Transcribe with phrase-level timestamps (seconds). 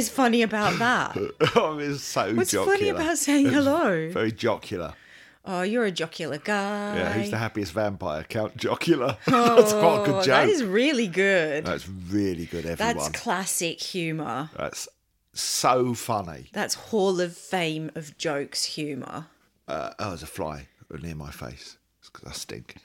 [0.00, 1.14] Is funny about that?
[1.56, 2.76] oh, it's so What's jocular.
[2.78, 4.08] funny about saying hello?
[4.10, 4.94] Very jocular.
[5.44, 6.96] Oh, you're a jocular guy.
[6.96, 8.24] Yeah, who's the happiest vampire?
[8.24, 9.18] Count Jocular.
[9.26, 10.26] That's quite a good Oh, joke.
[10.26, 11.66] that is really good.
[11.66, 12.96] That's really good, everyone.
[12.96, 14.48] That's classic humour.
[14.56, 14.88] That's
[15.34, 16.48] so funny.
[16.54, 19.26] That's Hall of Fame of jokes humour.
[19.68, 20.68] Uh, oh, there's a fly
[21.02, 21.76] near my face.
[22.00, 22.76] It's because I stink.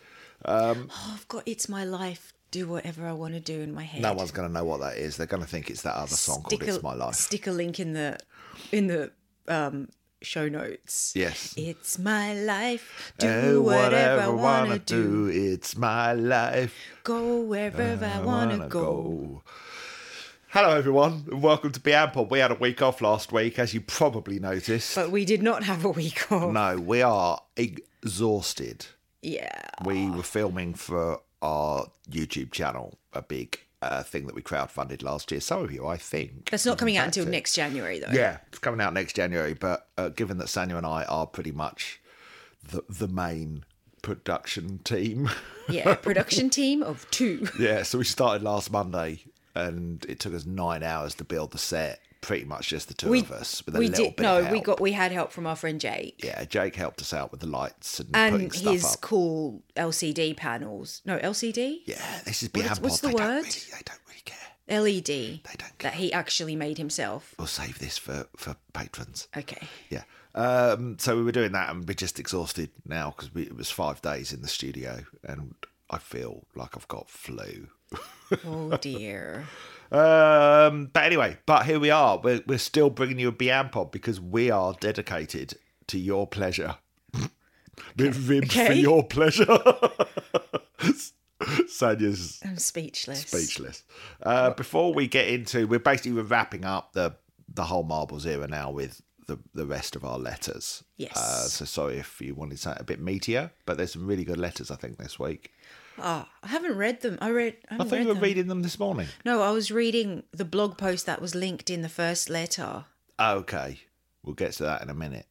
[0.43, 4.01] Oh, I've got It's My Life, do whatever I want to do in my head.
[4.01, 5.17] No one's going to know what that is.
[5.17, 7.15] They're going to think it's that other song called It's My Life.
[7.15, 8.17] Stick a link in the
[8.71, 9.11] in the
[9.49, 9.89] um,
[10.21, 11.11] show notes.
[11.17, 11.53] Yes.
[11.57, 13.13] It's my life.
[13.17, 15.27] Do Eh, whatever, I wanna do.
[15.27, 16.73] It's my life.
[17.03, 19.43] Go wherever I want to wanna go.
[20.47, 22.31] Hello, everyone, and welcome to Beyond Pod.
[22.31, 24.95] We had a week off last week, as you probably noticed.
[24.95, 26.53] But we did not have a week off.
[26.53, 28.85] no, we are exhausted.
[29.21, 29.59] Yeah.
[29.83, 35.31] We were filming for our YouTube channel, a big uh, thing that we crowdfunded last
[35.31, 35.39] year.
[35.41, 36.49] Some of you, I think.
[36.49, 37.29] That's not coming out until it.
[37.29, 38.11] next January, though.
[38.11, 39.53] Yeah, it's coming out next January.
[39.53, 42.01] But uh, given that Sanya and I are pretty much
[42.67, 43.63] the the main
[44.01, 45.29] production team,
[45.69, 45.95] Yeah.
[46.09, 47.47] Production team of two.
[47.59, 49.21] yeah, so we started last Monday,
[49.53, 51.99] and it took us nine hours to build the set.
[52.25, 54.93] Pretty much just the two We, of us with we did no, we got we
[54.93, 56.43] had help from our friend Jake yeah.
[56.45, 59.01] Jake helped us out with the lights and, putting and his up.
[59.01, 61.01] cool LCD panels.
[61.05, 63.11] No, LCD, Yeah, this is Beyond what's Pod.
[63.11, 63.43] the they Don't word?
[63.43, 64.37] really, they don't really care.
[64.67, 65.05] LED.
[65.05, 65.91] They don't care.
[65.91, 67.35] that he actually made himself.
[67.37, 69.27] We'll save this for for patrons.
[69.37, 69.67] Okay.
[69.91, 70.03] Yeah.
[70.33, 74.01] Um, so we were doing that, and we're just exhausted now because it was five
[74.01, 75.53] days in the studio, and
[75.91, 77.67] I feel like I've got flu.
[78.45, 79.45] Oh dear.
[79.91, 82.17] Um, but anyway, but here we are.
[82.17, 85.55] We're we're still bringing you a Beyond Pod because we are dedicated
[85.87, 86.75] to your pleasure.
[87.97, 88.75] With ribs for Okay.
[88.75, 89.45] your pleasure.
[91.67, 93.21] Sanya's I'm speechless.
[93.21, 93.83] speechless.
[94.23, 97.15] Uh, before we get into, we're basically we're wrapping up the
[97.53, 100.83] the whole Marbles era now with the the rest of our letters.
[100.97, 101.15] Yes.
[101.17, 104.37] Uh, so sorry if you wanted something a bit meatier, but there's some really good
[104.37, 105.51] letters I think this week.
[105.97, 107.17] Oh, I haven't read them.
[107.21, 107.57] I read.
[107.69, 108.23] I, I thought you were them.
[108.23, 109.07] reading them this morning.
[109.23, 112.85] No, I was reading the blog post that was linked in the first letter.
[113.19, 113.79] Okay,
[114.23, 115.25] we'll get to that in a minute.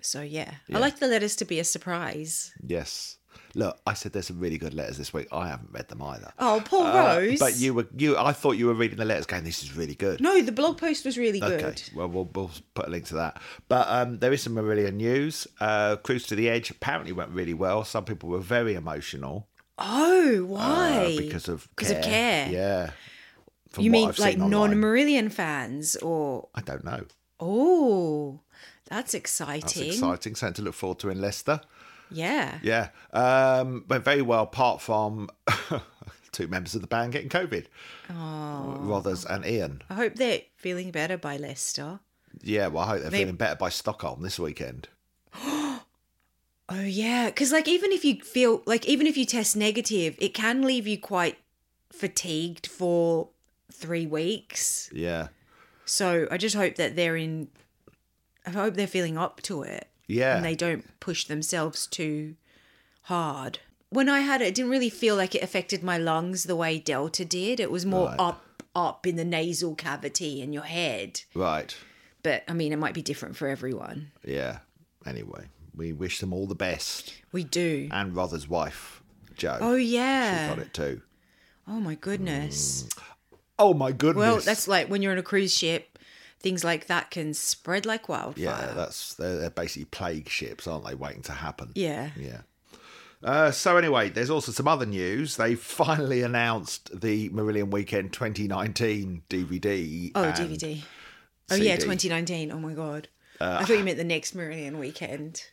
[0.00, 0.76] So yeah, Yeah.
[0.76, 2.52] I like the letters to be a surprise.
[2.64, 3.17] Yes.
[3.54, 5.26] Look, I said there's some really good letters this week.
[5.32, 6.32] I haven't read them either.
[6.38, 7.38] Oh, Paul Uh, Rose.
[7.38, 8.16] but you were you.
[8.16, 10.78] I thought you were reading the letters, going, "This is really good." No, the blog
[10.78, 11.62] post was really good.
[11.62, 13.40] Okay, well, we'll we'll put a link to that.
[13.68, 15.46] But um, there is some Marillion news.
[15.60, 17.84] Uh, Cruise to the Edge apparently went really well.
[17.84, 21.14] Some people were very emotional Oh, why?
[21.14, 22.48] uh, because of Because of care.
[22.50, 22.90] Yeah.
[23.70, 27.04] From you mean I've like non-Marillion fans, or I don't know.
[27.40, 28.40] oh,
[28.86, 29.60] that's exciting.
[29.60, 30.34] That's exciting.
[30.34, 31.60] Something to look forward to in Leicester.
[32.10, 32.58] Yeah.
[32.62, 32.88] Yeah.
[33.12, 35.28] Um, went very well, apart from
[36.32, 37.66] two members of the band getting COVID.
[38.10, 39.82] Oh, Rothers and Ian.
[39.90, 42.00] I hope they're feeling better by Leicester.
[42.42, 44.88] Yeah, well, I hope they're They- feeling better by Stockholm this weekend.
[46.70, 50.34] Oh yeah, because like even if you feel like even if you test negative, it
[50.34, 51.38] can leave you quite
[51.90, 53.30] fatigued for
[53.72, 54.90] three weeks.
[54.92, 55.28] Yeah.
[55.86, 57.48] So I just hope that they're in.
[58.46, 59.88] I hope they're feeling up to it.
[60.08, 60.36] Yeah.
[60.36, 62.34] And they don't push themselves too
[63.02, 63.60] hard.
[63.90, 66.78] When I had it, it didn't really feel like it affected my lungs the way
[66.78, 67.60] Delta did.
[67.60, 68.18] It was more Right.
[68.18, 71.22] up, up in the nasal cavity in your head.
[71.34, 71.74] Right.
[72.22, 74.10] But I mean, it might be different for everyone.
[74.24, 74.58] Yeah.
[75.06, 77.14] Anyway, we wish them all the best.
[77.32, 77.88] We do.
[77.92, 79.02] And Rother's wife,
[79.36, 79.56] Joe.
[79.60, 80.48] Oh yeah.
[80.50, 81.02] She got it too.
[81.66, 82.82] Oh my goodness.
[82.84, 83.02] Mm.
[83.58, 84.20] Oh my goodness.
[84.20, 85.97] Well, that's like when you're on a cruise ship,
[86.40, 88.44] things like that can spread like wildfire.
[88.44, 90.94] yeah, that's they're, they're basically plague ships, aren't they?
[90.94, 91.72] Waiting to happen.
[91.74, 92.10] Yeah.
[92.16, 92.42] Yeah.
[93.22, 95.36] Uh, so anyway, there's also some other news.
[95.36, 100.12] They finally announced the Marillion Weekend 2019 DVD.
[100.14, 100.82] Oh, DVD.
[101.50, 102.52] Oh yeah, 2019.
[102.52, 103.08] Oh my god.
[103.40, 105.44] Uh, I thought you meant the next Marillion weekend.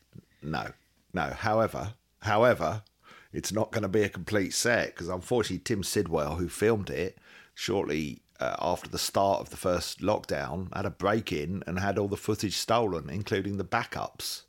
[0.42, 0.72] No,
[1.14, 1.30] no.
[1.32, 2.84] However, however,
[3.32, 7.18] it's not going to be a complete set because unfortunately, Tim Sidwell, who filmed it
[7.54, 11.98] shortly uh, after the start of the first lockdown, had a break in and had
[11.98, 14.44] all the footage stolen, including the backups.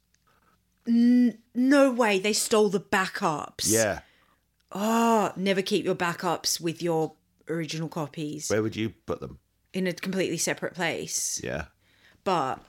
[0.87, 3.71] No way, they stole the backups.
[3.71, 4.00] Yeah.
[4.73, 7.15] Oh, never keep your backups with your
[7.49, 9.38] original copies Where would you put them?
[9.73, 11.41] in a completely separate place.
[11.44, 11.67] Yeah.
[12.25, 12.61] But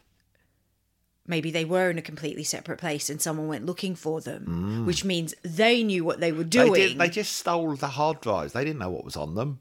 [1.25, 5.05] maybe they were in a completely separate place and someone went looking for them, which
[5.05, 6.71] means they knew what they were doing.
[6.71, 6.73] Mm.
[6.73, 8.53] They, did, they just stole the hard drives.
[8.53, 9.59] They didn't know what was on them.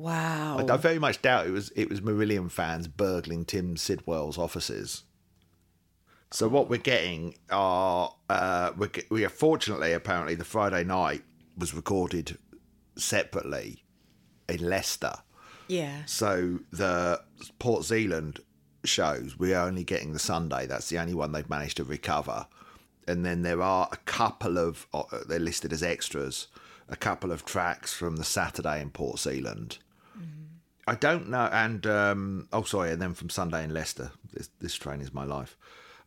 [0.00, 0.66] Wow.
[0.68, 5.04] I very much doubt it was it was Marillion fans burgling Tim Sidwell's offices.
[6.32, 11.22] So what we're getting are uh, we're, we are fortunately apparently the Friday night
[11.56, 12.38] was recorded
[12.96, 13.84] separately
[14.48, 15.14] in Leicester,
[15.70, 16.04] Yeah.
[16.06, 17.22] So the
[17.60, 18.40] Port Zealand
[18.84, 20.66] shows, we're only getting the Sunday.
[20.66, 22.46] That's the only one they've managed to recover.
[23.06, 26.48] And then there are a couple of, uh, they're listed as extras,
[26.88, 29.78] a couple of tracks from the Saturday in Port Zealand.
[30.86, 31.48] I don't know.
[31.52, 34.10] And, um, oh, sorry, and then from Sunday in Leicester.
[34.32, 35.56] This, this train is my life.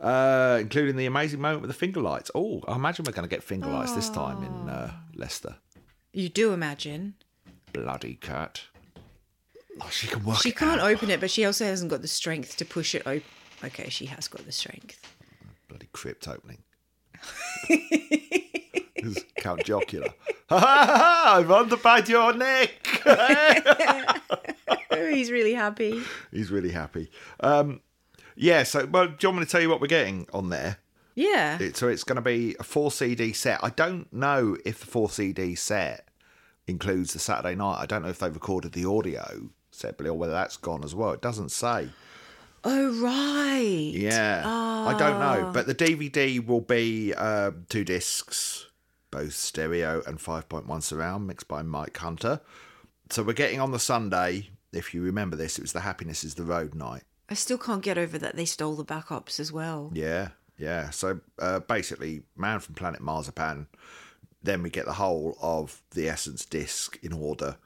[0.01, 2.29] Uh, including the amazing moment with the finger lights.
[2.35, 5.55] Oh, I imagine we're going to get finger lights this time in uh, Leicester.
[6.11, 7.13] You do imagine.
[7.71, 8.61] Bloody cat.
[9.81, 10.91] Oh, she can work She can't out.
[10.91, 13.23] open it, but she also hasn't got the strength to push it open.
[13.63, 14.99] Okay, she has got the strength.
[15.69, 16.59] bloody crypt opening.
[19.03, 20.13] It's Count Jocula.
[20.49, 21.35] Ha ha ha!
[21.37, 22.71] I've underpaid your neck.
[23.05, 24.13] Oh,
[25.09, 26.01] he's really happy.
[26.31, 27.09] He's really happy.
[27.39, 27.81] Um,
[28.35, 28.63] yeah.
[28.63, 30.77] So, well, do you want me to tell you what we're getting on there?
[31.15, 31.57] Yeah.
[31.59, 33.59] It, so it's going to be a four CD set.
[33.63, 36.07] I don't know if the four CD set
[36.67, 37.77] includes the Saturday night.
[37.79, 41.11] I don't know if they've recorded the audio separately or whether that's gone as well.
[41.11, 41.89] It doesn't say.
[42.63, 43.91] Oh, right.
[43.93, 48.67] Yeah, I don't know, but the DVD will be uh, two discs,
[49.13, 52.41] both stereo and five point one surround, mixed by Mike Hunter.
[53.11, 54.49] So we're getting on the Sunday.
[54.71, 57.03] If you remember this, it was the Happiness is the Road night.
[57.29, 59.91] I still can't get over that they stole the backups as well.
[59.93, 60.89] Yeah, yeah.
[60.89, 63.67] So uh, basically, Man from Planet Marzipan.
[64.41, 67.57] Then we get the whole of the Essence disc in order,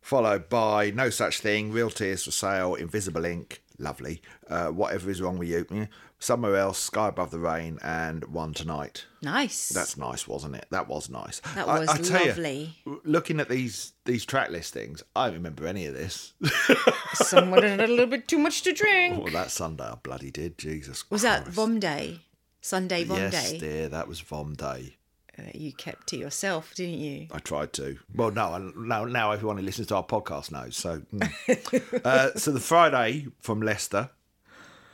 [0.00, 4.22] followed by No Such Thing, Real Tears for Sale, Invisible Ink, lovely.
[4.48, 5.86] Uh, Whatever is wrong with you, eh,
[6.22, 9.06] Somewhere Else, Sky Above the Rain, and One Tonight.
[9.22, 9.70] Nice.
[9.70, 10.66] That's nice, wasn't it?
[10.70, 11.40] That was nice.
[11.56, 12.76] That I- was I tell you, lovely.
[13.04, 16.32] looking at these these track listings, I don't remember any of this.
[17.14, 19.20] Someone had a little bit too much to drink.
[19.20, 20.58] well, that Sunday I bloody did.
[20.58, 21.10] Jesus.
[21.10, 21.56] Was that Christ.
[21.56, 22.20] Vom Day?
[22.60, 23.58] Sunday Vom Yes, Day?
[23.58, 24.96] dear, that was Vom Day.
[25.36, 27.26] Uh, you kept to yourself, didn't you?
[27.32, 27.98] I tried to.
[28.14, 30.76] Well, no, I, now now everyone who listens to our podcast knows.
[30.76, 32.00] So, mm.
[32.04, 34.10] uh, so the Friday from Leicester,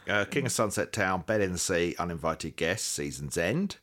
[0.08, 3.76] uh, King of Sunset Town, Bed in the Sea, Uninvited Guests, Season's End.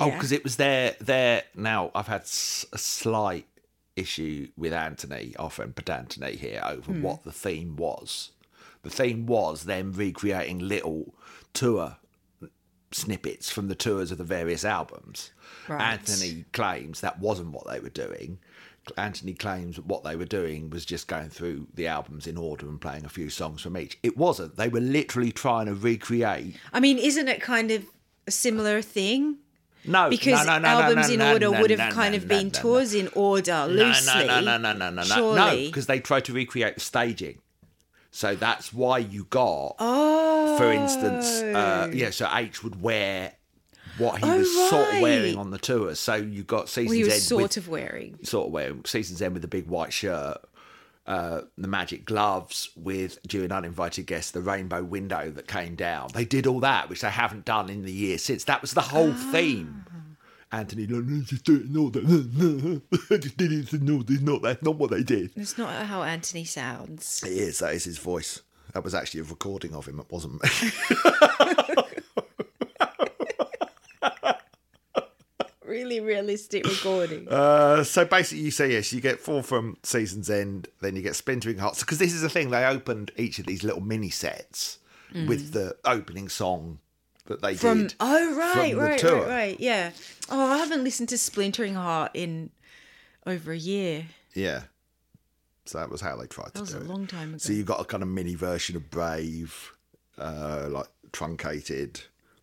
[0.00, 0.94] Oh, because it was there.
[1.00, 1.42] their.
[1.54, 3.46] Now I've had s- a slight
[3.96, 8.30] issue with Anthony, our friend Pedantony here, over what the theme was.
[8.82, 11.14] The theme was them recreating little
[11.52, 11.96] tour
[12.92, 15.32] snippets from the tours of the various albums.
[15.68, 15.92] Right.
[15.92, 18.38] Anthony claims that wasn't what they were doing.
[18.96, 22.80] Anthony claims what they were doing was just going through the albums in order and
[22.80, 23.98] playing a few songs from each.
[24.02, 24.56] It wasn't.
[24.56, 26.56] They were literally trying to recreate.
[26.72, 27.84] I mean, isn't it kind of
[28.26, 29.38] a similar thing?
[29.84, 33.08] No, Because no, no, no, albums in order would have kind of been tours in
[33.14, 34.26] order loosely.
[34.26, 35.34] No, no, no, no, no, no, no, no.
[35.34, 37.38] No, because they tried to recreate the staging.
[38.10, 42.10] So that's why you got, Oh, for instance, uh, yeah.
[42.10, 43.32] So H would wear
[43.98, 45.94] what he Oh, was sort of wearing on the tour.
[45.94, 48.18] So you got Seasons well, he was End sort with, of wearing.
[48.22, 50.38] sort of wearing Seasons End with the big white shirt,
[51.06, 56.08] uh, the magic gloves with during uninvited guests, the rainbow window that came down.
[56.14, 58.44] They did all that, which they haven't done in the year since.
[58.44, 59.84] That was the whole theme.
[60.52, 63.12] Anthony, like, "No, just do it.
[63.12, 64.12] I just did it order.
[64.12, 65.30] It's not, that's not what they did.
[65.36, 67.22] It's not how Anthony sounds.
[67.24, 67.60] It is.
[67.60, 68.40] That is his voice.
[68.74, 70.00] That was actually a recording of him.
[70.00, 70.48] It wasn't me.
[75.70, 77.28] Really realistic recording.
[77.28, 78.92] Uh, so basically, you say yes.
[78.92, 81.80] You get four from Season's End, then you get Splintering Hearts.
[81.80, 84.78] Because this is the thing, they opened each of these little mini sets
[85.14, 86.78] with the opening song
[87.26, 87.58] that they Mm.
[87.58, 87.94] From did.
[88.00, 89.92] oh right, right, right, right, yeah.
[90.28, 92.50] Oh, I haven't listened to Splintering Heart in
[93.24, 94.06] over a year.
[94.34, 94.62] Yeah.
[95.66, 97.38] So that was how they tried That to was do a long time ago.
[97.38, 99.72] So you got a kind of mini version of Brave,
[100.18, 102.00] uh, like truncated,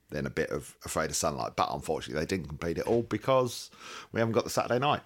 [0.10, 1.54] then a bit of Afraid of Sunlight.
[1.56, 3.70] But unfortunately, they didn't complete it all because
[4.12, 5.02] we haven't got the Saturday night.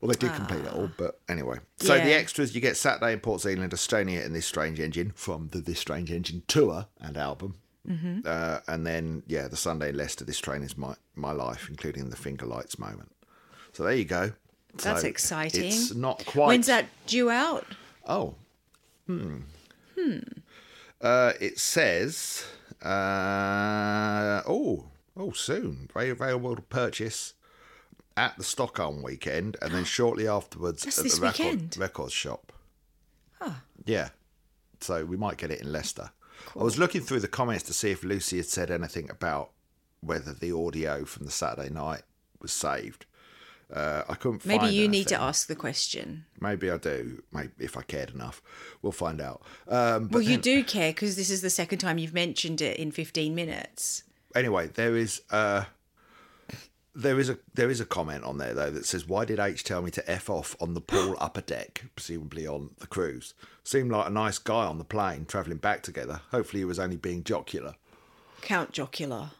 [0.00, 1.58] Well, they did complete it all, but anyway.
[1.78, 2.18] So the Ah.
[2.18, 5.80] Extras you get Saturday in Port Zealand, Estonia, and This Strange Engine from the This
[5.80, 7.56] Strange Engine tour and album.
[7.88, 8.20] Mm-hmm.
[8.24, 12.10] Uh, and then, yeah, the Sunday in Leicester, This Train is My, my Life, including
[12.10, 13.10] the Finger Lights moment.
[13.72, 14.32] So there you go.
[14.76, 15.64] That's So exciting.
[15.64, 16.46] It's not quite.
[16.48, 17.66] When's that due out?
[18.06, 18.34] Oh.
[19.06, 19.38] Hmm.
[19.98, 20.18] Hmm.
[21.00, 22.44] Uh, it says,
[22.82, 25.88] uh, oh, oh, soon.
[25.92, 27.34] Very available to purchase
[28.16, 31.76] at the Stockholm weekend and then shortly afterwards That's at this the record, weekend?
[31.78, 32.52] records shop.
[33.84, 34.10] Yeah.
[34.80, 36.10] So we might get it in Leicester.
[36.58, 39.50] I was looking through the comments to see if Lucy had said anything about
[40.00, 42.02] whether the audio from the Saturday night
[42.40, 43.06] was saved.
[43.72, 46.24] Uh, I couldn't maybe you need to ask the question.
[46.40, 47.22] Maybe I do.
[47.32, 48.40] Maybe if I cared enough,
[48.80, 49.42] we'll find out.
[49.68, 52.60] Um, but Well, you then- do care because this is the second time you've mentioned
[52.62, 54.04] it in 15 minutes.
[54.34, 55.64] anyway, there is uh,
[56.94, 59.62] there is a there is a comment on there though that says, "Why did H
[59.64, 63.34] tell me to f off on the pool upper deck, presumably on the cruise?
[63.64, 66.22] Seemed like a nice guy on the plane, travelling back together.
[66.30, 67.74] Hopefully, he was only being jocular."
[68.40, 69.32] Count Jocular.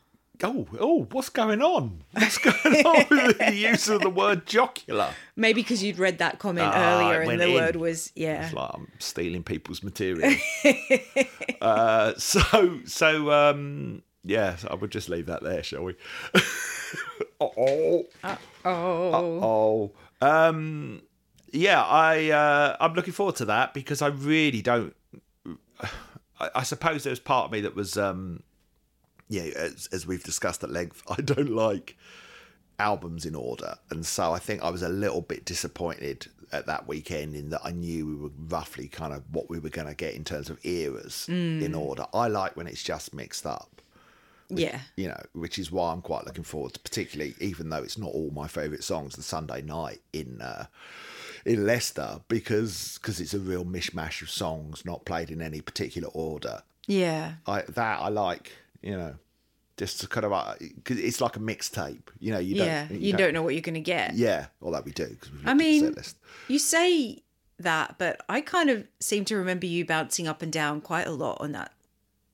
[0.42, 2.02] Oh, oh, what's going on?
[2.12, 5.10] What's going on with the use of the word jocular?
[5.34, 7.54] Maybe because you'd read that comment Ah, earlier and the in.
[7.54, 8.44] word was yeah.
[8.46, 10.36] It's like I'm stealing people's material.
[11.60, 15.94] uh, so, so, um, yeah, I would just leave that there, shall we?
[17.40, 21.02] oh, Oh, oh, um,
[21.52, 24.94] yeah, I, uh, I'm looking forward to that because I really don't.
[26.40, 28.42] I, I suppose there was part of me that was, um,
[29.28, 31.96] yeah, as, as we've discussed at length, I don't like
[32.78, 36.88] albums in order, and so I think I was a little bit disappointed at that
[36.88, 39.94] weekend in that I knew we were roughly kind of what we were going to
[39.94, 42.06] get in terms of eras in order.
[42.14, 43.78] I like when it's just mixed up
[44.48, 44.80] yeah.
[44.96, 48.10] you know, which is why I'm quite looking forward to, particularly even though it's not
[48.12, 50.66] all my favourite songs, the Sunday night in uh,
[51.44, 56.08] in Leicester, because cause it's a real mishmash of songs not played in any particular
[56.08, 56.62] order.
[56.86, 57.34] Yeah.
[57.46, 59.14] I that I like, you know,
[59.76, 60.54] just to kind of uh,
[60.84, 62.08] cause it's like a mixtape.
[62.18, 62.86] You know, you don't, yeah.
[62.90, 64.14] You don't know what you're going to get.
[64.14, 65.94] Yeah, although we do because we've I mean,
[66.48, 67.22] you say
[67.60, 71.12] that, but I kind of seem to remember you bouncing up and down quite a
[71.12, 71.72] lot on that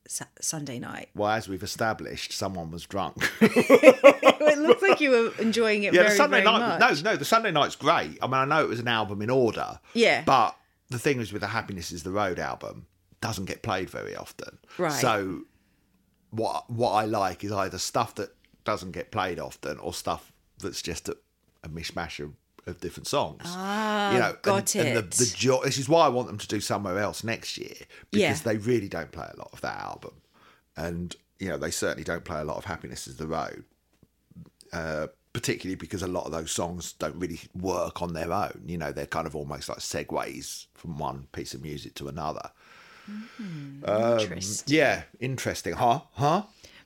[0.06, 1.08] Sa- Sunday night.
[1.14, 3.16] Well, as we've established, someone was drunk.
[3.40, 6.78] it looked like you were enjoying it Yeah, very, the Sunday night.
[6.78, 7.02] much.
[7.02, 8.18] No, no, the Sunday night's great.
[8.20, 9.80] I mean, I know it was an album in order.
[9.94, 10.22] Yeah.
[10.26, 10.56] But
[10.90, 12.86] the thing is, with the Happiness Is the Road album,
[13.22, 14.58] doesn't get played very often.
[14.76, 14.92] Right.
[14.92, 15.42] So,
[16.34, 20.82] what what I like is either stuff that doesn't get played often, or stuff that's
[20.82, 21.16] just a,
[21.62, 22.32] a mishmash of,
[22.66, 23.42] of different songs.
[23.44, 24.96] Ah, you know, got and, it.
[24.96, 25.60] And the, the joy.
[25.64, 27.74] This is why I want them to do somewhere else next year
[28.10, 28.52] because Yeah.
[28.52, 30.14] they really don't play a lot of that album,
[30.76, 33.64] and you know they certainly don't play a lot of Happiness Is the Road
[34.74, 38.62] uh, particularly because a lot of those songs don't really work on their own.
[38.66, 42.50] You know, they're kind of almost like segues from one piece of music to another.
[43.87, 44.75] Interesting.
[44.76, 46.00] Yeah, interesting, huh?
[46.12, 46.42] Huh?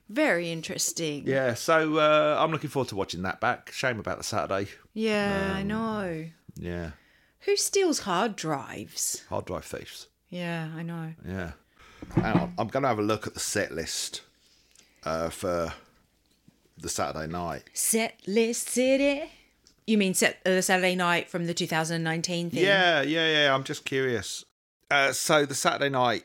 [0.09, 1.23] Very interesting.
[1.27, 1.53] Yeah.
[1.53, 3.71] So uh, I'm looking forward to watching that back.
[3.71, 4.69] Shame about the Saturday.
[4.93, 6.25] Yeah, Um, I know.
[6.55, 6.91] Yeah,
[7.41, 9.23] Who steals hard drives?
[9.29, 10.07] hard drive thieves.
[10.29, 11.13] Yeah, I know.
[11.25, 11.51] Yeah.
[12.15, 14.21] Hang on, I'm going to have a look at the set list
[15.03, 15.73] uh, for
[16.77, 17.63] the Saturday night.
[17.73, 19.29] Set list city.
[19.87, 22.63] You mean set uh, Saturday night from the 2019 thing?
[22.63, 23.53] Yeah, yeah, yeah.
[23.55, 24.43] I'm just curious.
[24.91, 26.23] Uh, so the Saturday night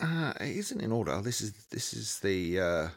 [0.00, 1.20] uh, it isn't in order.
[1.22, 2.88] This is this is the uh,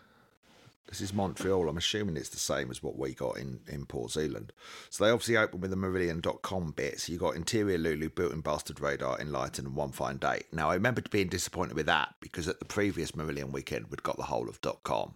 [0.87, 1.69] this is Montreal.
[1.69, 4.51] I'm assuming it's the same as what we got in in Port Zealand.
[4.89, 6.99] So they obviously opened with the Marillion.com bit.
[6.99, 10.43] So you got Interior Lulu, Built-in Bastard Radar, Enlighten, and One Fine Day.
[10.51, 14.17] Now I remember being disappointed with that because at the previous Meridian weekend we'd got
[14.17, 15.13] the whole of .com,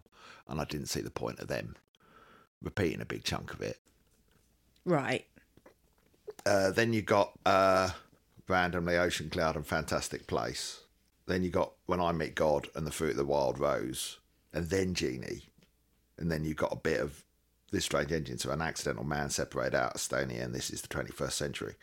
[0.48, 1.76] and I didn't see the point of them
[2.62, 3.78] repeating a big chunk of it.
[4.86, 5.26] Right.
[6.46, 7.90] Uh, then you got uh,
[8.54, 10.82] randomly Ocean Cloud and Fantastic Place.
[11.26, 14.20] Then you got When I Meet God and The Fruit of the Wild Rose,
[14.54, 15.48] and then Genie,
[16.20, 17.24] and then you got a bit of
[17.72, 21.32] This Strange Engine, so an accidental man separated out Estonia, and this is the 21st
[21.32, 21.74] century.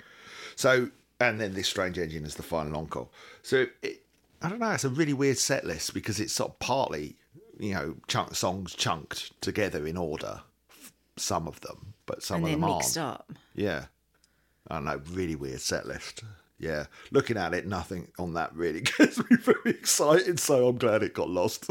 [0.55, 3.09] So, and then This Strange Engine is the final encore.
[3.43, 4.05] So, it,
[4.41, 7.17] I don't know, it's a really weird set list because it's sort of partly,
[7.59, 10.43] you know, chunk songs chunked together in order,
[11.17, 13.21] some of them, but some and of them mixed aren't.
[13.21, 13.33] up.
[13.57, 13.87] Yeah.
[14.69, 16.23] I don't know, really weird set list.
[16.61, 16.87] Yeah.
[17.11, 21.15] Looking at it, nothing on that really gets me very excited, so I'm glad it
[21.15, 21.69] got lost.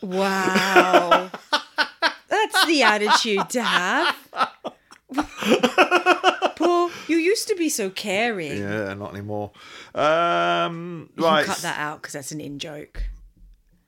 [0.00, 1.30] Wow.
[2.28, 4.16] That's the attitude to have.
[6.56, 8.56] Paul, you used to be so caring.
[8.58, 9.50] yeah, not anymore.
[9.94, 11.44] Um, You right.
[11.44, 13.02] cut that out because that's an in joke.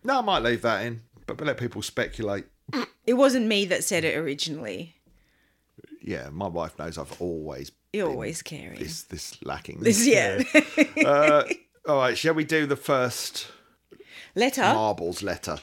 [0.03, 2.45] No, I might leave that in, but let people speculate.
[3.07, 4.95] It wasn't me that said it originally.
[6.03, 8.79] Yeah, my wife knows I've always You're always caring.
[8.79, 9.81] this this lacking.
[9.81, 10.43] This- yeah.
[11.07, 11.45] uh,
[11.89, 13.47] all right, shall we do the first
[14.35, 14.63] Letter.
[14.63, 15.59] marbles letter?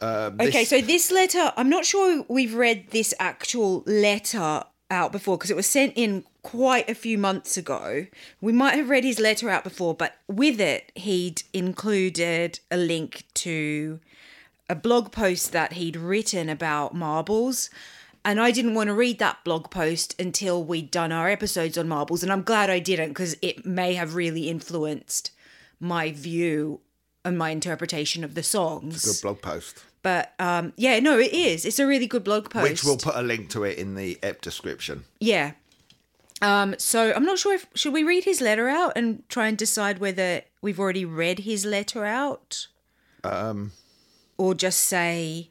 [0.00, 5.12] Um, this- Okay, so this letter, I'm not sure we've read this actual letter out
[5.12, 8.06] before because it was sent in quite a few months ago.
[8.40, 13.24] We might have read his letter out before, but with it, he'd included a link
[13.34, 14.00] to
[14.68, 17.70] a blog post that he'd written about marbles.
[18.24, 21.88] And I didn't want to read that blog post until we'd done our episodes on
[21.88, 22.22] marbles.
[22.22, 25.30] And I'm glad I didn't because it may have really influenced
[25.80, 26.80] my view
[27.24, 28.96] and my interpretation of the songs.
[28.96, 31.64] It's a good blog post, But um, yeah, no, it is.
[31.64, 32.62] It's a really good blog post.
[32.68, 35.04] which we'll put a link to it in the app description.
[35.18, 35.52] Yeah.
[36.42, 39.58] Um, so I'm not sure if should we read his letter out and try and
[39.58, 42.68] decide whether we've already read his letter out,
[43.24, 43.72] Um,
[44.38, 45.49] or just say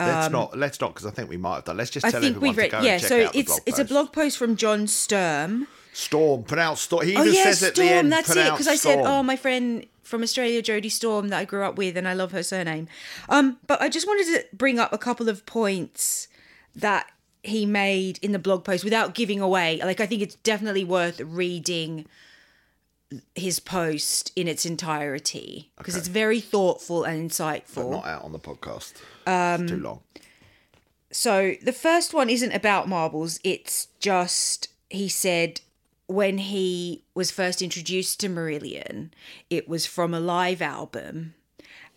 [0.00, 0.56] let's not.
[0.58, 1.76] Let's not because I think we might have done.
[1.76, 2.84] Let's just I tell think everyone we've read.
[2.84, 5.66] Yeah, so it's it's a blog post from John Sturm.
[5.92, 7.06] Storm, pronounced Storm.
[7.06, 7.98] He Oh even yeah, says at the Storm.
[7.98, 8.50] end, That's it.
[8.50, 11.96] Because I said, oh, my friend from Australia, Jodie Storm, that I grew up with,
[11.96, 12.86] and I love her surname.
[13.30, 16.28] Um, but I just wanted to bring up a couple of points
[16.74, 17.10] that
[17.42, 19.80] he made in the blog post without giving away.
[19.82, 22.04] Like, I think it's definitely worth reading
[23.34, 26.00] his post in its entirety because Okay.
[26.00, 27.90] it's very thoughtful and insightful.
[27.90, 28.94] not out on the podcast.
[29.26, 30.00] Um, it's too long.
[31.10, 33.40] So the first one isn't about marbles.
[33.42, 35.60] It's just he said
[36.06, 39.10] when he was first introduced to Marillion,
[39.50, 41.34] it was from a live album,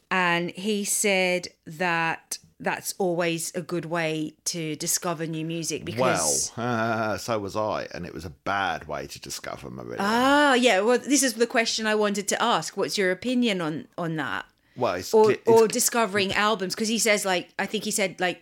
[0.10, 6.66] and he said that that's always a good way to discover new music because Well,
[6.68, 9.98] uh, so was I, and it was a bad way to discover Marillion.
[10.00, 12.76] ah yeah well this is the question I wanted to ask.
[12.76, 14.46] What's your opinion on on that?
[14.80, 18.20] Well, it's, or it's or discovering albums because he says like I think he said
[18.20, 18.42] like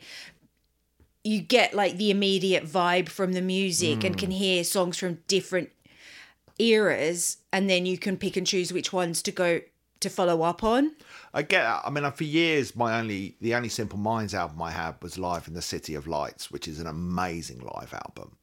[1.24, 4.20] you get like the immediate vibe from the music and Hmm.
[4.20, 5.70] can hear songs from different
[6.60, 9.62] eras and then you can pick and choose which ones to go
[10.00, 10.96] to follow up on.
[11.34, 11.82] I get that.
[11.84, 15.48] I mean, for years, my only the only Simple Minds album I had was Live
[15.48, 18.38] in the City of Lights, which is an amazing live album.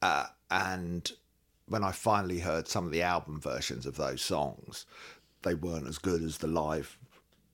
[0.00, 1.10] Uh, and
[1.66, 4.86] when I finally heard some of the album versions of those songs,
[5.42, 6.98] they weren't as good as the live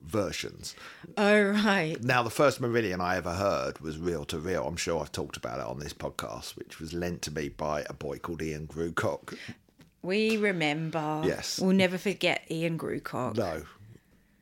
[0.03, 0.75] versions.
[1.17, 1.97] Oh right.
[2.03, 4.67] Now, the first Marillion I ever heard was Real to Reel.
[4.67, 7.85] I'm sure I've talked about it on this podcast, which was lent to me by
[7.89, 9.37] a boy called Ian Grucock.
[10.03, 11.23] We remember.
[11.25, 11.59] Yes.
[11.61, 13.37] We'll never forget Ian Grucock.
[13.37, 13.63] No.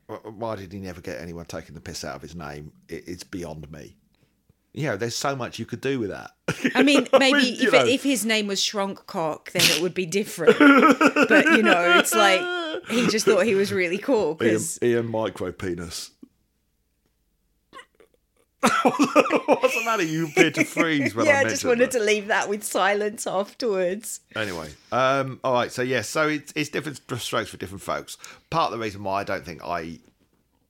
[0.07, 2.71] Why did he never get anyone taking the piss out of his name?
[2.87, 3.95] It's beyond me.
[4.73, 6.31] You know, there's so much you could do with that.
[6.75, 9.93] I mean, maybe mean, if, it, if his name was Shrunk Cock, then it would
[9.93, 10.59] be different.
[10.59, 12.41] but you know, it's like
[12.89, 16.11] he just thought he was really cool Ian, because Ian Micro Penis.
[18.83, 20.03] What's the matter?
[20.03, 21.99] You appeared to freeze when yeah, I I just wanted that.
[21.99, 24.21] to leave that with silence afterwards.
[24.35, 25.71] Anyway, um, all right.
[25.71, 28.17] So yes, so it's it's different strokes for different folks.
[28.49, 29.99] Part of the reason why I don't think I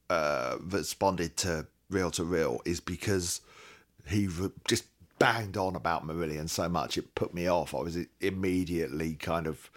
[0.10, 3.42] uh, responded to real to reel is because
[4.08, 4.86] he re- just
[5.18, 7.74] banged on about Marillion so much it put me off.
[7.74, 9.70] I was immediately kind of.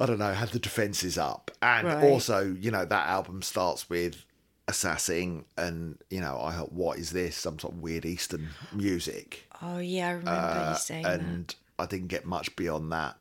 [0.00, 1.50] I don't know, had the defences up.
[1.60, 2.04] And Right.
[2.04, 4.24] also, you know, that album starts with
[4.68, 7.36] Assassin, and, you know, I thought, what is this?
[7.36, 11.86] Some sort of weird Eastern music Oh yeah, I remember you saying Uh, and I
[11.86, 13.16] didn't get much beyond that.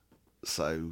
[0.46, 0.92] So,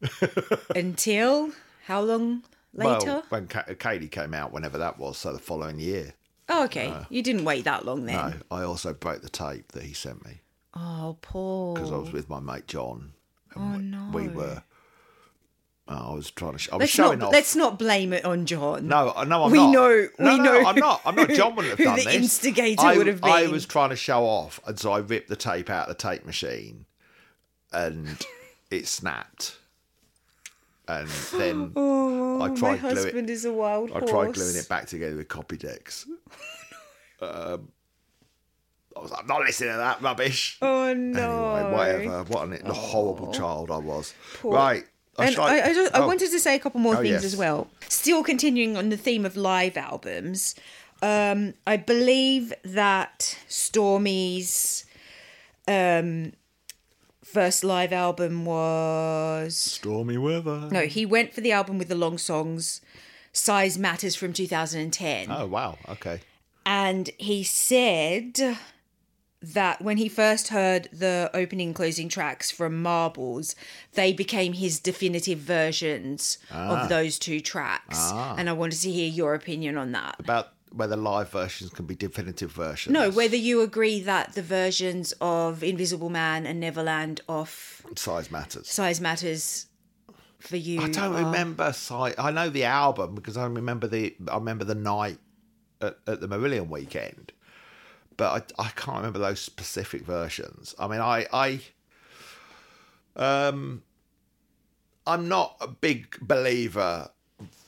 [0.00, 0.60] that.
[0.76, 1.50] Until
[1.86, 3.06] how long later?
[3.06, 6.14] well, when Ka- Katie came out, whenever that was, so the following year,
[6.48, 6.94] oh, okay.
[7.10, 8.14] you didn't wait that long then.
[8.16, 10.40] no, I also broke the tape that he sent me
[10.74, 11.74] Oh, Paul.
[11.74, 13.12] because I was with my mate John.
[13.54, 14.10] And Oh, no.
[14.18, 14.62] we were.
[15.86, 16.58] Uh, I was trying to.
[16.58, 17.32] Sh- I was Let's showing not off.
[17.34, 18.88] let's not blame it on John.
[18.88, 19.70] No, no, I'm We not.
[19.72, 21.02] know- No, we no, know I'm not.
[21.04, 21.28] I'm not.
[21.30, 22.14] John wouldn't have done the this.
[22.14, 23.30] instigator I, would have been.
[23.30, 26.02] I was trying to show off, and so I ripped the tape out of the
[26.02, 26.86] tape machine,
[27.70, 28.24] and
[28.70, 29.56] it snapped.
[30.88, 34.10] And then Oh, I my tried glue husband is a wild I horse.
[34.10, 36.06] tried gluing it back together with Copydex.
[37.20, 37.68] um,
[38.96, 40.56] I was like, I'm not listening to that rubbish.
[40.62, 41.54] Oh no.
[41.56, 42.22] Anyway, whatever.
[42.24, 44.14] What an, a horrible child I was.
[44.40, 44.84] Poor- Right.
[45.18, 47.10] And shall I, I, just, I oh, wanted to say a couple more Oh, things
[47.10, 47.24] yes.
[47.24, 47.68] as well.
[47.88, 50.54] Still continuing on the theme of live albums,
[51.02, 54.84] um, I believe that Stormy's
[55.68, 56.32] um,
[57.22, 60.68] first live album was Stormy weather.
[60.70, 62.80] no, he went for the album with the long songs,
[63.32, 65.30] "Size Matters" from 2010.
[65.30, 65.78] Oh, wow.
[65.88, 66.20] Okay.
[66.66, 68.56] And he said
[69.52, 73.54] that when he first heard the opening and closing tracks from Marbles,
[73.92, 76.86] they became his definitive versions of ah.
[76.88, 77.98] those two tracks.
[77.98, 78.34] Ah.
[78.38, 80.16] And I wanted to hear your opinion on that.
[80.18, 82.92] About whether live versions can be definitive versions.
[82.92, 88.68] No, whether you agree that the versions of Invisible Man and Neverland off Size matters.
[88.68, 89.66] Size Matters
[90.40, 90.80] for you.
[90.80, 92.14] I don't are- remember size.
[92.18, 94.14] I know the album because I remember the.
[94.28, 95.18] I remember the night
[95.80, 97.32] at, at the Marillion weekend,
[98.16, 100.74] but I, I can't remember those specific versions.
[100.78, 101.60] I mean, I I
[103.16, 103.82] um
[105.06, 107.10] I'm not a big believer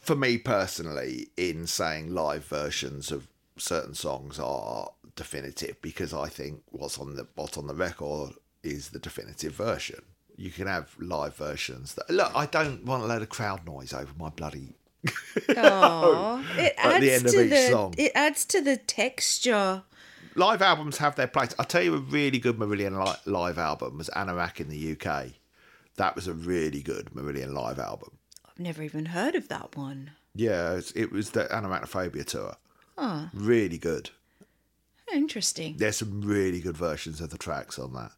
[0.00, 3.28] for me personally in saying live versions of
[3.58, 8.32] certain songs are definitive because I think what's on the what's on the record
[8.62, 10.02] is the definitive version.
[10.36, 12.30] You can have live versions that look.
[12.34, 14.74] I don't want a load of crowd noise over my bloody.
[15.56, 17.94] Aw, it At adds the end of to each the song.
[17.96, 19.82] it adds to the texture.
[20.36, 21.54] Live albums have their place.
[21.58, 25.28] I'll tell you a really good Marillion li- live album was Anorak in the UK.
[25.96, 28.18] That was a really good Marillion live album.
[28.46, 30.10] I've never even heard of that one.
[30.34, 32.56] Yeah, it was, it was the Anoraknophobia tour.
[33.32, 34.10] Really good.
[35.10, 35.76] Interesting.
[35.78, 38.12] There's some really good versions of the tracks on that.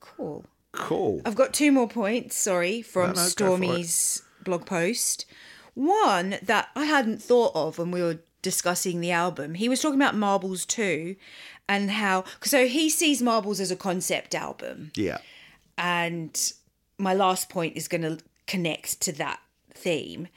[0.00, 0.46] Cool.
[0.72, 1.20] Cool.
[1.26, 3.30] I've got two more points, sorry, from No, no, go for it.
[3.30, 5.26] Stormy's blog post.
[5.74, 9.54] One that I hadn't thought of when we were discussing the album.
[9.54, 11.16] He was talking about Marbles too,
[11.68, 14.92] and how so he sees Marbles as a concept album.
[14.94, 15.18] Yeah.
[15.78, 16.52] and
[16.98, 19.40] my last point is going to connect to that
[19.72, 20.28] theme.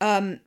[0.00, 0.40] Um,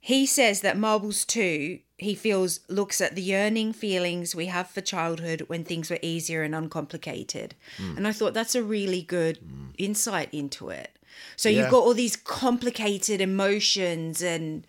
[0.00, 4.80] he says that Marbles 2, he feels, looks at the yearning feelings we have for
[4.80, 7.54] childhood when things were easier and uncomplicated.
[7.96, 9.38] And I thought that's a really good
[9.78, 10.96] insight into it.
[11.36, 11.62] So Yeah.
[11.62, 14.64] you've got all these complicated emotions and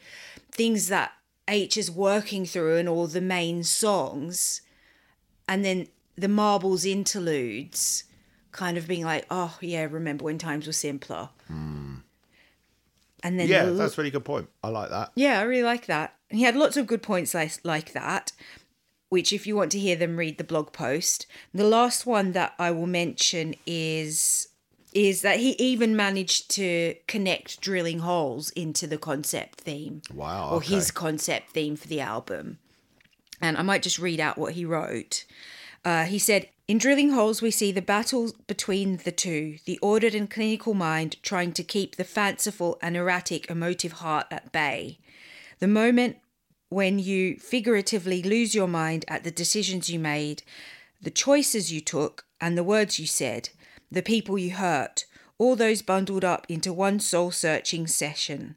[0.52, 1.12] things that
[1.52, 4.62] H is working through in all the main songs.
[5.48, 5.88] And then
[6.18, 8.06] the Marbles interludes
[8.52, 11.30] kind of being like, oh, yeah, remember when times were simpler.
[13.24, 14.50] And then Yeah, the- that's a really good point.
[14.64, 15.12] I like that.
[15.16, 16.16] yeah, I really like that.
[16.30, 18.32] And he had lots of good points like, like that,
[19.10, 21.28] which, if you want to hear them, read the blog post.
[21.54, 24.48] The last one that I will mention is
[24.94, 30.02] is that he even managed to connect drilling holes into the concept theme.
[30.14, 32.60] Wow, Or his concept theme for the album.
[33.40, 35.26] And I might just read out what he wrote.
[35.84, 40.14] Uh, he said, In drilling holes, we see the battle between the two, the ordered
[40.14, 45.00] and clinical mind trying to keep the fanciful and erratic emotive heart at bay.
[45.60, 46.18] The moment
[46.70, 50.44] when you figuratively lose your mind at the decisions you made,
[51.02, 53.50] the choices you took, and the words you said,
[53.92, 55.06] the people you hurt,
[55.38, 58.56] all those bundled up into one soul searching session.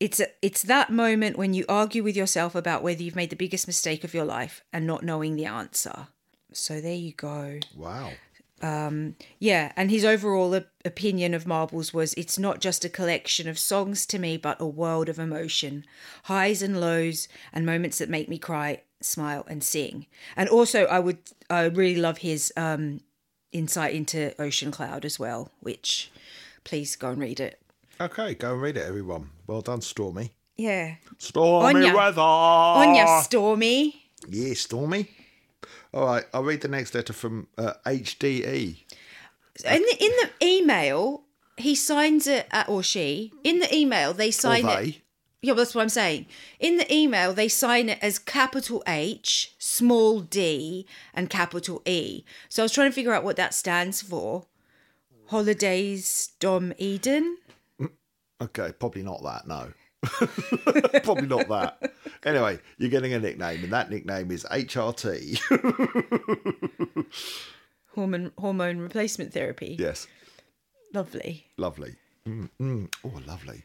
[0.00, 3.36] It's a, it's that moment when you argue with yourself about whether you've made the
[3.36, 6.06] biggest mistake of your life and not knowing the answer.
[6.52, 7.58] So there you go.
[7.76, 8.12] Wow.
[8.60, 13.48] Um, yeah, and his overall op- opinion of Marbles was it's not just a collection
[13.48, 15.84] of songs to me, but a world of emotion,
[16.24, 20.06] highs and lows, and moments that make me cry, smile, and sing.
[20.36, 23.00] And also, I would I really love his um,
[23.52, 26.10] insight into Ocean Cloud as well, which
[26.64, 27.60] please go and read it.
[28.00, 29.30] Okay, go and read it, everyone.
[29.46, 30.32] Well done, Stormy.
[30.56, 31.94] Yeah, Stormy Onya.
[31.94, 32.20] weather.
[32.20, 34.10] on ya, Stormy.
[34.28, 35.08] Yeah, Stormy.
[35.94, 38.76] All right, I'll read the next letter from uh, HDE.
[39.64, 41.22] In the in the email,
[41.56, 43.32] he signs it, uh, or she.
[43.44, 44.96] In the email, they Or sign it.
[45.40, 46.26] Yeah, that's what I'm saying.
[46.58, 52.24] In the email, they sign it as capital H, small d, and capital E.
[52.48, 54.46] So I was trying to figure out what that stands for.
[55.26, 57.38] Holidays, Dom Eden.
[58.40, 59.72] Okay, probably not that, no.
[61.02, 61.92] probably not that.
[62.24, 65.38] Anyway, you're getting a nickname, and that nickname is HRT.
[67.94, 69.76] Hormone hormone replacement therapy.
[69.78, 70.06] yes,
[70.94, 71.46] Lovely.
[71.56, 71.96] lovely.
[72.26, 72.88] Mm, mm.
[73.04, 73.64] Oh, lovely.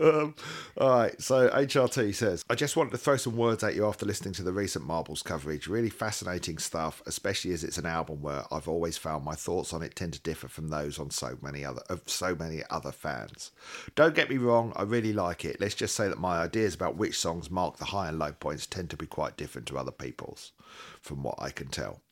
[0.00, 0.34] Um,
[0.80, 4.06] all right, so HRT says, I just wanted to throw some words at you after
[4.06, 5.66] listening to the recent Marbles coverage.
[5.66, 9.82] Really fascinating stuff, especially as it's an album where I've always found my thoughts on
[9.82, 13.50] it tend to differ from those on so many other of so many other fans.
[13.96, 15.60] Don't get me wrong, I really like it.
[15.60, 18.66] Let's just say that my ideas about which songs mark the high and low points
[18.66, 20.52] tend to be quite different to other people's,
[21.00, 22.02] from what I can tell.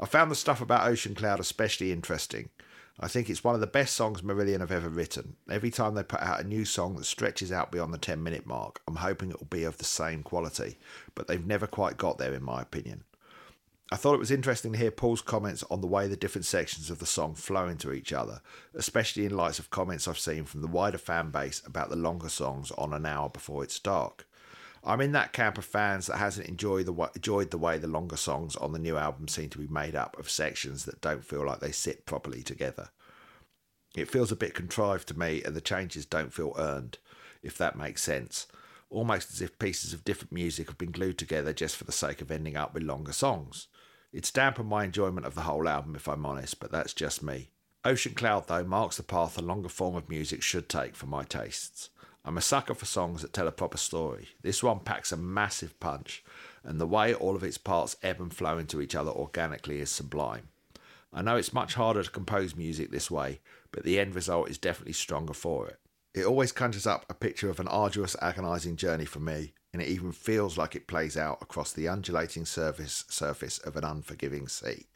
[0.00, 2.50] I found the stuff about Ocean Cloud especially interesting.
[3.00, 5.36] I think it's one of the best songs Marillion have ever written.
[5.48, 8.44] Every time they put out a new song that stretches out beyond the 10 minute
[8.44, 10.78] mark, I'm hoping it will be of the same quality,
[11.14, 13.04] but they've never quite got there, in my opinion.
[13.90, 16.90] I thought it was interesting to hear Paul's comments on the way the different sections
[16.90, 18.42] of the song flow into each other,
[18.74, 22.28] especially in light of comments I've seen from the wider fan base about the longer
[22.28, 24.27] songs on an hour before it's dark.
[24.88, 28.16] I'm in that camp of fans that hasn't enjoyed the enjoyed the way the longer
[28.16, 31.44] songs on the new album seem to be made up of sections that don't feel
[31.44, 32.88] like they sit properly together.
[33.94, 36.96] It feels a bit contrived to me, and the changes don't feel earned,
[37.42, 38.46] if that makes sense.
[38.88, 42.22] Almost as if pieces of different music have been glued together just for the sake
[42.22, 43.66] of ending up with longer songs.
[44.10, 47.50] It's dampened my enjoyment of the whole album, if I'm honest, but that's just me.
[47.84, 51.24] Ocean Cloud, though, marks the path a longer form of music should take for my
[51.24, 51.90] tastes.
[52.24, 54.28] I'm a sucker for songs that tell a proper story.
[54.42, 56.22] This one packs a massive punch,
[56.62, 59.90] and the way all of its parts ebb and flow into each other organically is
[59.90, 60.48] sublime.
[61.12, 63.40] I know it's much harder to compose music this way,
[63.72, 65.78] but the end result is definitely stronger for it.
[66.14, 69.88] It always conjures up a picture of an arduous, agonising journey for me, and it
[69.88, 74.86] even feels like it plays out across the undulating surface surface of an unforgiving sea.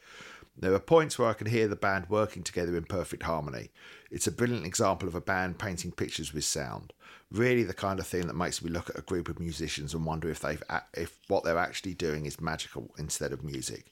[0.55, 3.71] There are points where I can hear the band working together in perfect harmony.
[4.11, 6.93] It's a brilliant example of a band painting pictures with sound.
[7.31, 10.05] Really, the kind of thing that makes me look at a group of musicians and
[10.05, 10.61] wonder if they've
[10.93, 13.87] if what they're actually doing is magical instead of music.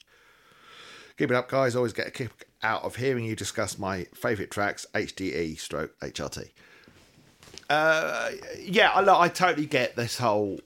[1.17, 1.75] Keep it up, guys.
[1.75, 6.49] Always get a kick out of hearing you discuss my favourite tracks, HDE stroke HRT.
[8.59, 10.59] yeah, I, I totally get this whole.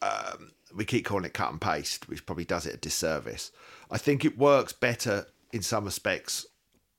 [0.00, 3.52] Um, we keep calling it cut and paste, which probably does it a disservice.
[3.90, 6.46] I think it works better in some respects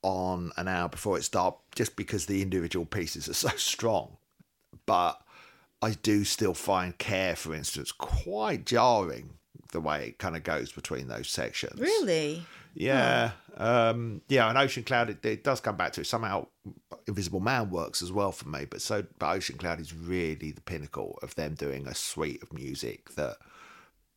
[0.04, 4.17] on an hour before it starts, just because the individual pieces are so strong.
[4.86, 5.21] But
[5.82, 9.32] I do still find Care, for instance, quite jarring
[9.71, 11.80] the way it kind of goes between those sections.
[11.80, 12.45] Really?
[12.73, 14.47] Yeah, um, yeah.
[14.49, 16.08] And Ocean Cloud, it, it does come back to it.
[16.08, 16.47] Somehow,
[17.08, 18.65] Invisible Man works as well for me.
[18.65, 22.54] But so, but Ocean Cloud is really the pinnacle of them doing a suite of
[22.54, 23.38] music that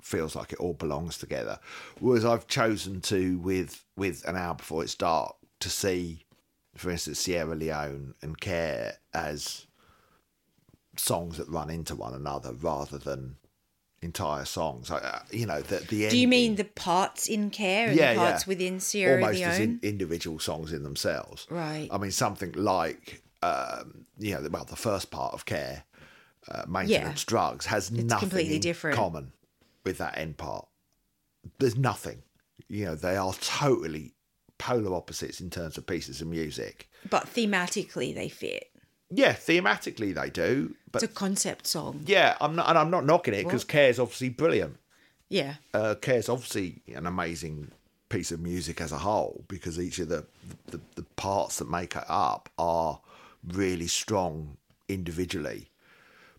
[0.05, 1.59] feels like it all belongs together.
[1.99, 6.25] Whereas I've chosen to with with an hour before it's dark to see,
[6.77, 9.67] for instance, Sierra Leone and Care as
[10.97, 13.37] songs that run into one another rather than
[14.03, 14.91] entire songs.
[14.91, 18.15] I- uh, You know, the the Do you mean the parts in care and the
[18.15, 19.79] parts within Sierra almost as Leone?
[19.83, 21.47] in, individual songs in themselves.
[21.49, 21.89] Right.
[21.91, 25.85] I mean, something like um, you know, well, the first part of care,
[26.49, 28.97] uh, maintenance drugs, has nothing completely in different.
[28.97, 29.33] common
[29.85, 30.67] with that end part.
[31.59, 32.23] There's nothing.
[32.69, 34.15] You know, they are totally
[34.59, 36.89] polar opposites in terms of pieces of music.
[37.11, 38.71] but thematically they fit.
[39.11, 42.03] Yeah, thematically they do, but It's a concept song.
[42.07, 44.77] yeah, I'm not, and I'm not knocking it because Care is obviously brilliant.
[45.29, 45.55] Yeah.
[45.75, 47.71] uh, Care's obviously an amazing
[48.09, 50.25] piece of music as a whole because each of the,
[50.67, 53.01] the the parts that make it up are
[53.47, 54.57] really strong
[54.89, 55.71] individually.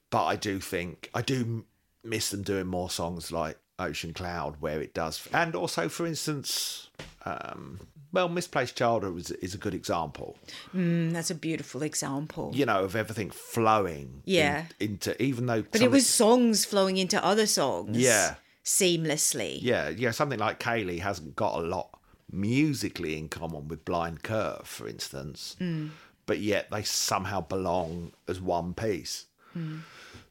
[0.10, 1.65] But I do think I do
[2.05, 6.89] miss them doing more songs like Ocean Cloud where it does, and also for instance,
[7.25, 7.79] um,
[8.13, 10.37] well, Misplaced Childhood is, is a good example.
[10.73, 12.51] Mm, that's a beautiful example.
[12.53, 14.21] You know, of everything flowing.
[14.25, 14.65] in- Yeah.
[14.79, 17.97] into even though, But it was songs flowing into other songs.
[17.97, 18.35] Yeah.
[18.63, 19.59] Seamlessly.
[19.61, 21.89] Yeah, yeah, something like Kayleigh hasn't got a lot
[22.31, 25.55] musically in common with Blind Curve, for instance,
[26.25, 29.25] but yet they somehow belong as one piece.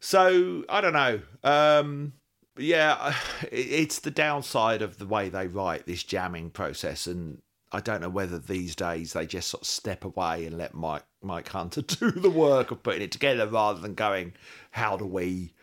[0.05, 1.21] So I don't know.
[1.43, 2.13] Um,
[2.59, 3.15] yeah,
[3.51, 7.41] it's the downside of the way they write this jamming process, and
[7.73, 11.05] I don't know whether these days they just sort of step away and let Mike
[11.23, 14.35] Mike Hunter do the work of putting it together rather than going,
[14.73, 15.55] how do we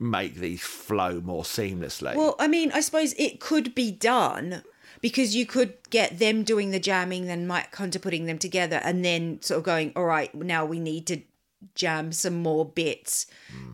[0.00, 2.16] make these flow more seamlessly?
[2.16, 4.64] Well, I mean, I suppose it could be done
[5.00, 9.04] because you could get them doing the jamming, then Mike Hunter putting them together, and
[9.04, 11.20] then sort of going, all right, now we need to
[11.74, 13.26] jam some more bits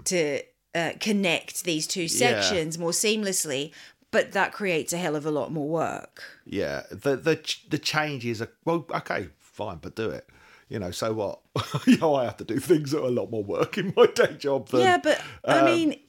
[0.04, 0.40] to
[0.74, 3.72] uh, connect these two sections more seamlessly.
[4.10, 6.22] But that creates a hell of a lot more work.
[6.44, 10.28] Yeah, the the the changes are well, okay, fine, but do it.
[10.68, 11.40] You know, so what?
[11.86, 14.06] you know, I have to do things that are a lot more work in my
[14.06, 16.00] day job than Yeah, but I um, mean,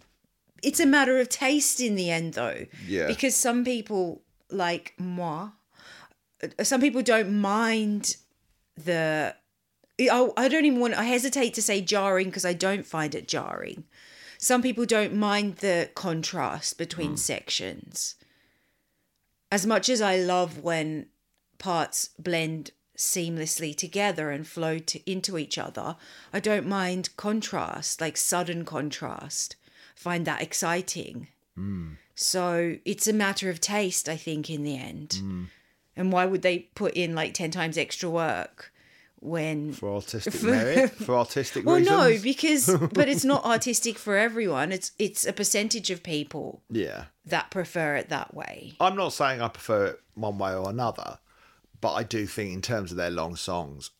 [0.64, 2.66] it's a matter of taste in the end, though.
[2.88, 3.08] Yeah.
[3.08, 5.50] Because some people, like moi,
[6.42, 8.16] uh, some people don't mind
[8.76, 9.36] the.
[10.00, 10.96] I, I don't even want.
[10.96, 13.84] I hesitate to say jarring because I don't find it jarring.
[14.38, 17.16] Some people don't mind the contrast between Hmm.
[17.16, 18.16] sections.
[19.52, 21.08] As much as I love when
[21.60, 25.96] parts blend seamlessly together and flow to, into each other,
[26.34, 29.56] I don't mind contrast, like sudden contrast.
[29.96, 31.28] I find that exciting.
[32.16, 35.22] So it's a matter of taste, I think, in the end.
[35.96, 38.73] And why would they put in like 10 times extra work
[39.24, 39.74] when.
[39.74, 41.98] for artistic merit, for artistic Well, reasons.
[41.98, 44.72] no, because but it's not artistic for everyone.
[44.72, 48.74] It's it's a percentage of people yeah, that prefer it that way.
[48.80, 51.20] I'm not saying I prefer it one way or another,
[51.82, 53.92] but I do think in terms of their long songs,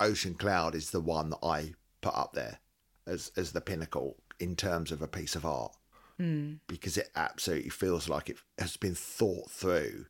[0.00, 2.58] Ocean Cloud is the one that I put up there
[3.06, 5.72] as as the pinnacle in terms of a piece of art
[6.18, 6.54] hmm.
[6.66, 10.06] because it absolutely feels like it has been thought through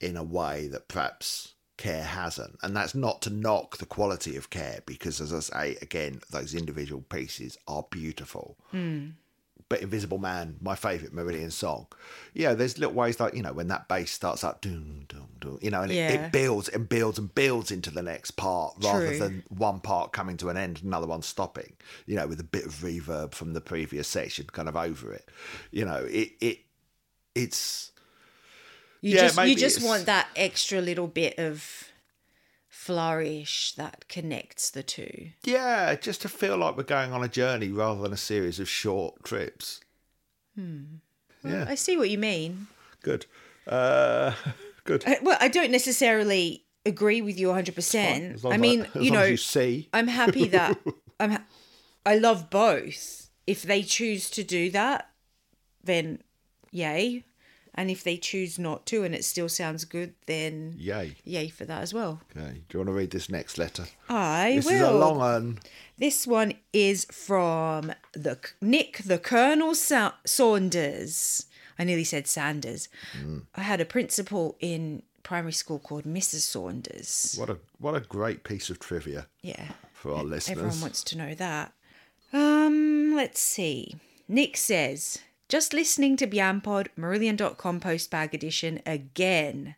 [0.00, 4.50] in a way that perhaps care hasn't and that's not to knock the quality of
[4.50, 9.08] care because as i say again those individual pieces are beautiful hmm.
[9.68, 11.86] but Invisible Man, my favourite Marillion song.
[12.34, 15.58] Yeah, there's little ways like, you know, when that bass starts up, doom, doom, doom,
[15.62, 16.12] you know, and it, Yeah.
[16.12, 19.18] it builds and builds and builds into the next part rather True.
[19.18, 21.72] than one part coming to an end, another one stopping,
[22.06, 25.28] you know, with a bit of reverb from the previous section kind of over it.
[25.70, 26.58] You know, it, it,
[27.34, 27.90] it's,
[29.04, 31.90] You Yeah, just you just it's- want that extra little bit of
[32.68, 35.30] flourish that connects the two.
[35.44, 38.68] yeah, just to feel like we're going on a journey rather than a series of
[38.68, 39.80] short trips.
[40.56, 42.68] Yeah, I see what you mean.
[43.02, 43.26] good.
[43.66, 44.32] Uh,
[44.84, 45.04] good.
[45.06, 48.34] I, well, I don't necessarily agree with you 100%.
[48.34, 49.88] As long I mean, as you know, you see.
[49.92, 50.78] I'm happy that
[51.20, 51.44] I'm ha-
[52.06, 53.28] I love both.
[53.46, 55.10] If they choose to do that,
[55.82, 56.22] then
[56.70, 57.24] yay.
[57.76, 61.16] And if they choose not to and it still sounds good, then Yay.
[61.24, 62.20] yay for that as well.
[62.36, 62.62] Okay.
[62.68, 63.86] Do you want to read this next letter?
[64.08, 64.72] I This will.
[64.74, 65.58] is a long one.
[65.98, 71.46] This one is from the Nick the Colonel Sa- Saunders.
[71.78, 72.88] I nearly said Sanders.
[73.56, 76.42] I had a principal in primary school called Mrs.
[76.42, 77.34] Saunders.
[77.38, 79.72] What a what a great piece of trivia Yeah.
[79.92, 80.58] for our listeners.
[80.58, 81.72] Everyone wants to know that.
[82.32, 83.96] Um, let's see.
[84.28, 85.18] Nick says,
[85.54, 89.76] just listening to Biampod, Marillion.com postbag edition again.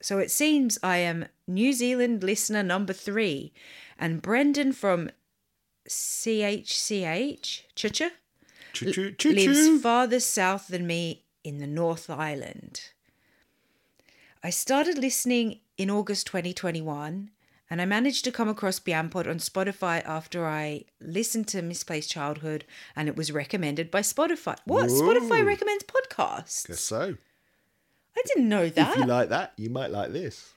[0.00, 3.52] So it seems I am New Zealand listener number three,
[3.98, 5.10] and Brendan from
[5.86, 8.10] CHCH, Chucha,
[8.72, 12.84] Choo choo choo lives farther south than me in the North Island.
[14.42, 17.28] I started listening in August 2021
[17.70, 22.64] and I managed to come across Biampod on Spotify after I listened to Misplaced Childhood
[22.96, 24.56] and it was recommended by Spotify.
[24.64, 24.88] What?
[24.88, 26.66] Spotify recommends podcasts?
[26.66, 27.16] Guess so.
[28.16, 28.92] I didn't know that.
[28.92, 30.50] If you like that, you might like this.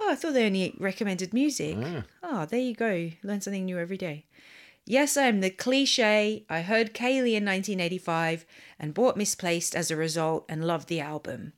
[0.00, 1.76] Oh, I thought they only recommended music.
[1.80, 2.04] Ah.
[2.22, 3.10] Oh, there you go.
[3.22, 4.24] Learn something new every day.
[4.84, 6.44] Yes, I am the cliche.
[6.50, 8.44] I heard Kayleigh in 1985
[8.80, 11.52] and bought Misplaced as a result and loved the album.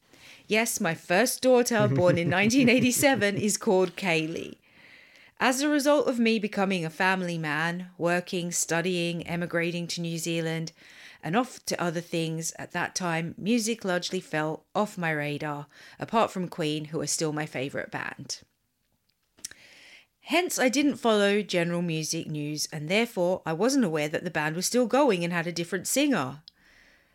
[0.46, 4.56] Yes, my first daughter, born in 1987, is called Kaylee.
[5.40, 10.72] As a result of me becoming a family man, working, studying, emigrating to New Zealand,
[11.22, 15.66] and off to other things, at that time, music largely fell off my radar,
[15.98, 18.40] apart from Queen, who are still my favourite band.
[20.20, 24.56] Hence, I didn't follow general music news, and therefore I wasn't aware that the band
[24.56, 26.42] was still going and had a different singer.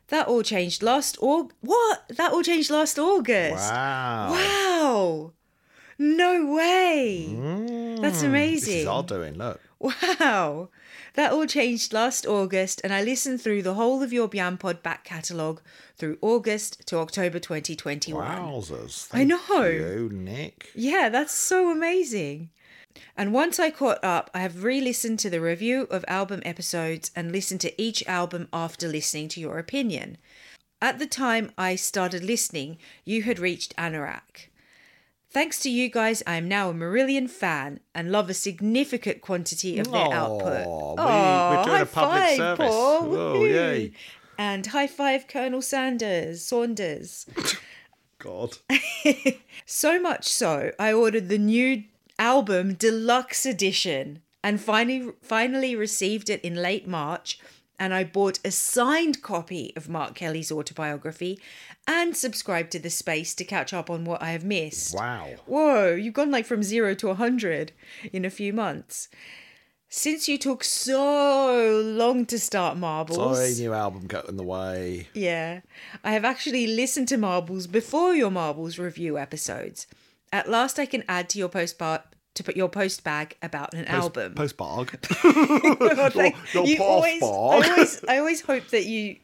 [0.10, 1.52] That all changed last Aug.
[1.62, 2.04] What?
[2.10, 3.72] That all changed last August.
[3.72, 4.32] Wow.
[4.32, 5.34] Wow.
[6.02, 7.28] No way.
[7.30, 8.02] Mm.
[8.02, 8.74] That's amazing.
[8.74, 9.38] This is our doing.
[9.38, 9.60] Look.
[9.80, 10.70] Wow.
[11.16, 15.04] That all changed last August, and I listened through the whole of your Biampod back
[15.04, 15.62] catalogue
[15.98, 18.26] through August to October 2021.
[18.26, 19.10] Wowzers.
[19.12, 19.66] I know.
[19.66, 20.70] You, Nick.
[20.74, 22.50] Yeah, that's so amazing.
[23.18, 27.12] And once I caught up, I have re listened to the review of album episodes
[27.16, 30.18] and listened to each album after listening to your opinion.
[30.82, 34.49] At the time I started listening, you had reached Anorak.
[35.32, 39.78] Thanks to you guys, I am now a Marillion fan and love a significant quantity
[39.78, 40.66] of their output.
[40.66, 42.68] Aw, we- Aw, we're doing a public five, service.
[42.68, 43.02] Paul.
[43.10, 43.92] Whoa, yay.
[44.40, 47.26] And high five, Colonel Sanders, Saunders.
[48.20, 48.58] God.
[49.66, 51.84] So much so, I ordered the new
[52.18, 57.40] album deluxe edition and finally finally received it in late March
[57.80, 61.40] and I bought a signed copy of Mark Kelly's autobiography
[61.88, 64.94] and subscribed to the space to catch up on what I have missed.
[64.94, 65.30] Wow.
[65.46, 67.72] Whoa, you've gone like from 0 to a 100
[68.12, 69.08] in a few months.
[69.92, 73.38] Since you took so long to start Marbles.
[73.38, 75.08] Sorry, new album got in the way.
[75.16, 75.62] Yeah.
[76.04, 79.88] I have actually listened to Marbles before your Marbles review episodes.
[80.32, 82.04] At last I can add to your post bar
[82.40, 84.34] to put your post bag about an album.
[84.34, 84.96] Postbag.
[85.24, 89.18] Oh, thank- your you always, post I always I always hope that you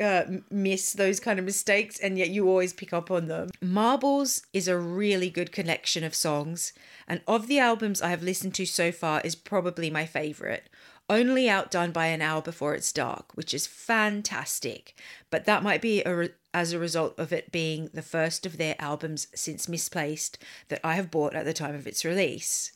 [0.00, 3.50] uh, miss those kind of mistakes and yet you always pick up on them.
[3.60, 6.72] Marbles is a really good collection of songs
[7.06, 10.68] and of the albums I have listened to so far is probably my favorite.
[11.10, 14.94] Only outdone by an hour before it's dark, which is fantastic.
[15.30, 18.58] But that might be a re- as a result of it being the first of
[18.58, 20.38] their albums since Misplaced
[20.68, 22.72] that I have bought at the time of its release.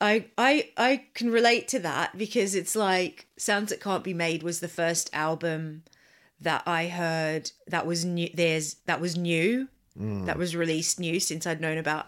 [0.00, 4.42] I I I can relate to that because it's like Sounds That Can't Be Made
[4.42, 5.82] was the first album
[6.40, 10.26] that I heard that was new there's that was new mm.
[10.26, 12.06] that was released new since I'd known about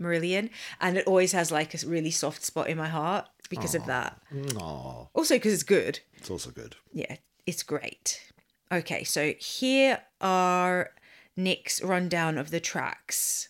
[0.00, 3.86] Marillion and it always has like a really soft spot in my heart because of
[3.86, 4.20] that.
[4.56, 6.00] Aw, Also because it's good.
[6.14, 6.76] it's also good.
[6.92, 7.16] Yeah,
[7.46, 8.29] it's great.
[8.72, 10.90] Okay, so here are
[11.36, 13.48] Nick's rundown of the tracks.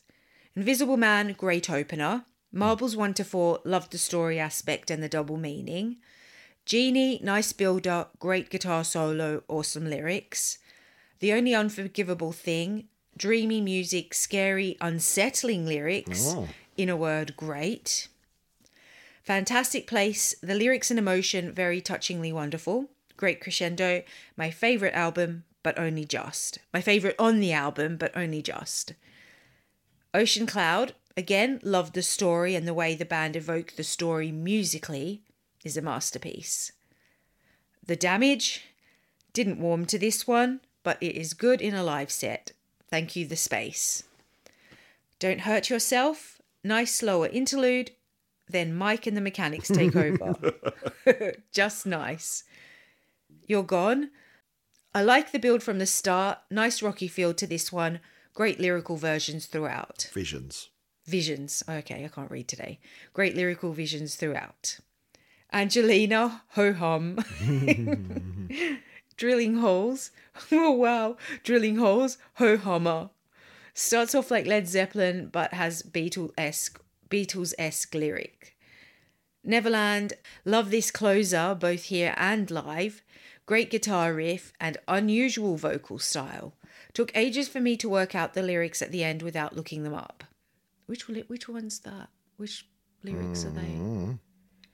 [0.57, 2.25] Invisible Man, great opener.
[2.53, 5.99] Marbles 1 to 4, loved the story aspect and the double meaning.
[6.65, 10.59] Genie, nice builder, great guitar solo, awesome lyrics.
[11.21, 16.33] The Only Unforgivable Thing, dreamy music, scary, unsettling lyrics.
[16.35, 16.49] Oh.
[16.77, 18.09] In a word, great.
[19.23, 22.89] Fantastic place, the lyrics and emotion very touchingly wonderful.
[23.21, 24.03] Great crescendo,
[24.35, 26.59] my favourite album, but only just.
[26.73, 28.95] My favourite on the album, but only just.
[30.15, 35.21] Ocean Cloud, again, loved the story and the way the band evoked the story musically
[35.63, 36.73] is a masterpiece.
[37.87, 38.65] The Damage,
[39.35, 42.53] didn't warm to this one, but it is good in a live set.
[42.89, 44.05] Thank you, The Space.
[45.19, 47.91] Don't Hurt Yourself, nice slower interlude,
[48.49, 50.55] then Mike and the mechanics take over.
[51.53, 52.45] Just nice.
[53.51, 54.11] You're Gone,
[54.95, 56.39] I like the build from the start.
[56.53, 57.99] Nice rocky feel to this one.
[58.33, 60.09] Great lyrical versions throughout.
[60.13, 60.69] Visions.
[61.05, 61.65] Visions.
[61.69, 62.79] Okay, I can't read today.
[63.13, 64.79] Great lyrical visions throughout.
[65.53, 67.19] Angelina, ho hum.
[69.17, 70.13] Drilling holes.
[70.53, 71.17] Oh wow.
[71.43, 73.11] Drilling holes, ho hummer.
[73.75, 76.81] Starts off like Led Zeppelin, but has Beatles esque
[77.11, 78.57] Beatles esque lyric.
[79.43, 80.13] Neverland,
[80.45, 83.03] love this closer both here and live.
[83.51, 86.55] Great guitar riff and unusual vocal style.
[86.93, 89.93] Took ages for me to work out the lyrics at the end without looking them
[89.93, 90.23] up.
[90.87, 92.11] Which which one's that?
[92.37, 92.69] Which
[93.03, 93.63] lyrics are they?
[93.63, 94.13] Mm-hmm.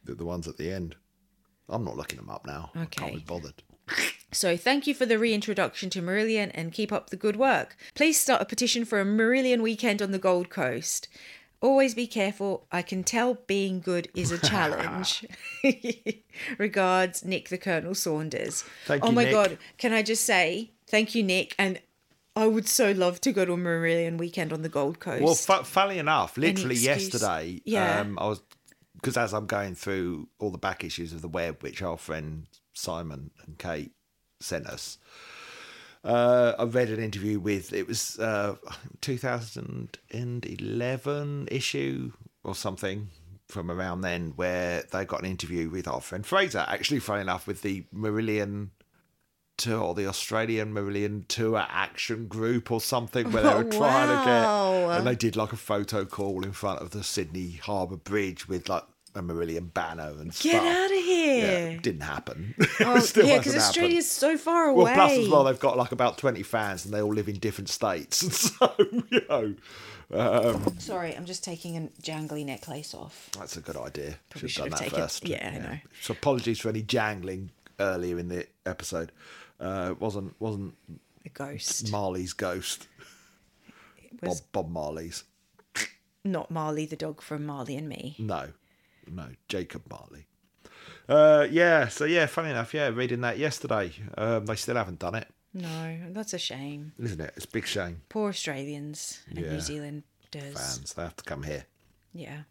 [0.05, 0.95] The, the ones at the end.
[1.70, 2.70] I'm not looking them up now.
[2.74, 3.01] I Okay.
[3.01, 3.62] can't be bothered.
[4.33, 7.74] So thank you for the reintroduction to Marillion and keep up the good work.
[7.95, 11.09] Please start a petition for a Marillion weekend on the Gold Coast.
[11.62, 12.66] Always be careful.
[12.70, 15.24] I can tell being good is a challenge.
[16.59, 18.64] Regards, Nick the Colonel Saunders.
[18.84, 19.32] Thank oh you, my Nick.
[19.32, 21.80] god, can I just say thank you, Nick, and
[22.34, 25.22] I would so love to go to a Marillion weekend on the Gold Coast.
[25.22, 28.00] Well, fu- funnily enough, literally yesterday, Yeah.
[28.00, 28.42] um, I was
[28.94, 32.46] because as I'm going through all the back issues of the web, which our friend
[32.74, 33.92] Simon and Kate
[34.40, 34.98] sent us,
[36.07, 38.57] uh, I read an interview with it was uh,
[39.00, 42.12] 2011 issue
[42.44, 43.09] or something
[43.48, 46.64] from around then, where they got an interview with our friend Fraser.
[46.68, 48.70] Actually, funny enough, with the Marillion
[49.57, 54.24] tour or the Australian Marillion Tour Action Group or something where they were trying to
[54.24, 58.48] get and they did like a photo call in front of the Sydney Harbour Bridge
[58.48, 58.82] with like
[59.16, 61.68] a Marillion banner and Get out of here.
[61.70, 62.54] it didn't happen.
[62.80, 63.56] Oh, It still yeah, because.
[63.56, 64.84] Australia's so far away.
[64.84, 67.38] Well, plus as well, they've got like about twenty fans, and they all live in
[67.38, 68.18] different states.
[68.58, 69.54] so you know,
[70.12, 73.30] um, Sorry, I'm just taking a jangly necklace off.
[73.38, 74.16] that's a good idea.
[74.30, 75.28] Probably Should have done have that taken- first.
[75.28, 75.78] yeah, I know.
[76.02, 77.50] So apologies for any jangling
[77.80, 79.10] earlier in the episode.
[79.58, 80.74] Uh, it wasn't wasn't
[81.24, 81.90] A ghost.
[81.90, 82.86] Marley's ghost.
[84.22, 85.24] Bob Bob Marley's.
[86.24, 88.16] not Marley the dog from Marley and Me.
[88.18, 88.48] No,
[89.11, 90.26] no, Jacob Marley.
[91.09, 93.92] Uh, yeah, so yeah, funny enough, yeah, reading that yesterday.
[94.18, 96.92] Um, they still haven't done it, No, that's a shame.
[96.98, 97.32] isn't it?
[97.36, 98.02] It's a big shame.
[98.09, 99.52] Poor Australians and Yeah.
[99.52, 100.02] New Zealanders.
[100.32, 101.64] Fans, they have to come here.
[102.12, 102.42] Yeah.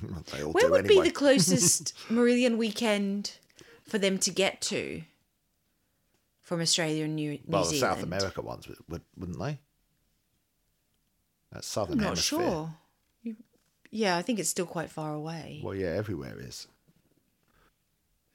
[0.32, 1.02] They all Where would anyway.
[1.04, 3.38] be the closest Marillion weekend
[3.88, 5.02] for them to get to
[6.42, 7.96] from Australia and New, New well, the Zealand?
[7.96, 9.58] South America ones, would, wouldn't they?
[11.52, 12.38] That's Southern I'm not Hemisphere.
[12.40, 12.74] sure.
[13.94, 15.60] Yeah, I think it's still quite far away.
[15.62, 16.66] Well, yeah, everywhere is.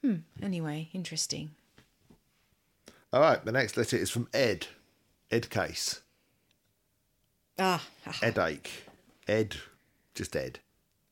[0.02, 0.20] Hmm.
[0.42, 1.50] Anyway, interesting.
[3.12, 4.68] All right, the next letter is from Ed.
[5.30, 6.00] Ed Case.
[7.58, 7.84] Ah,
[8.22, 8.70] Edache.
[9.28, 9.56] Ed.
[10.14, 10.60] Just Ed.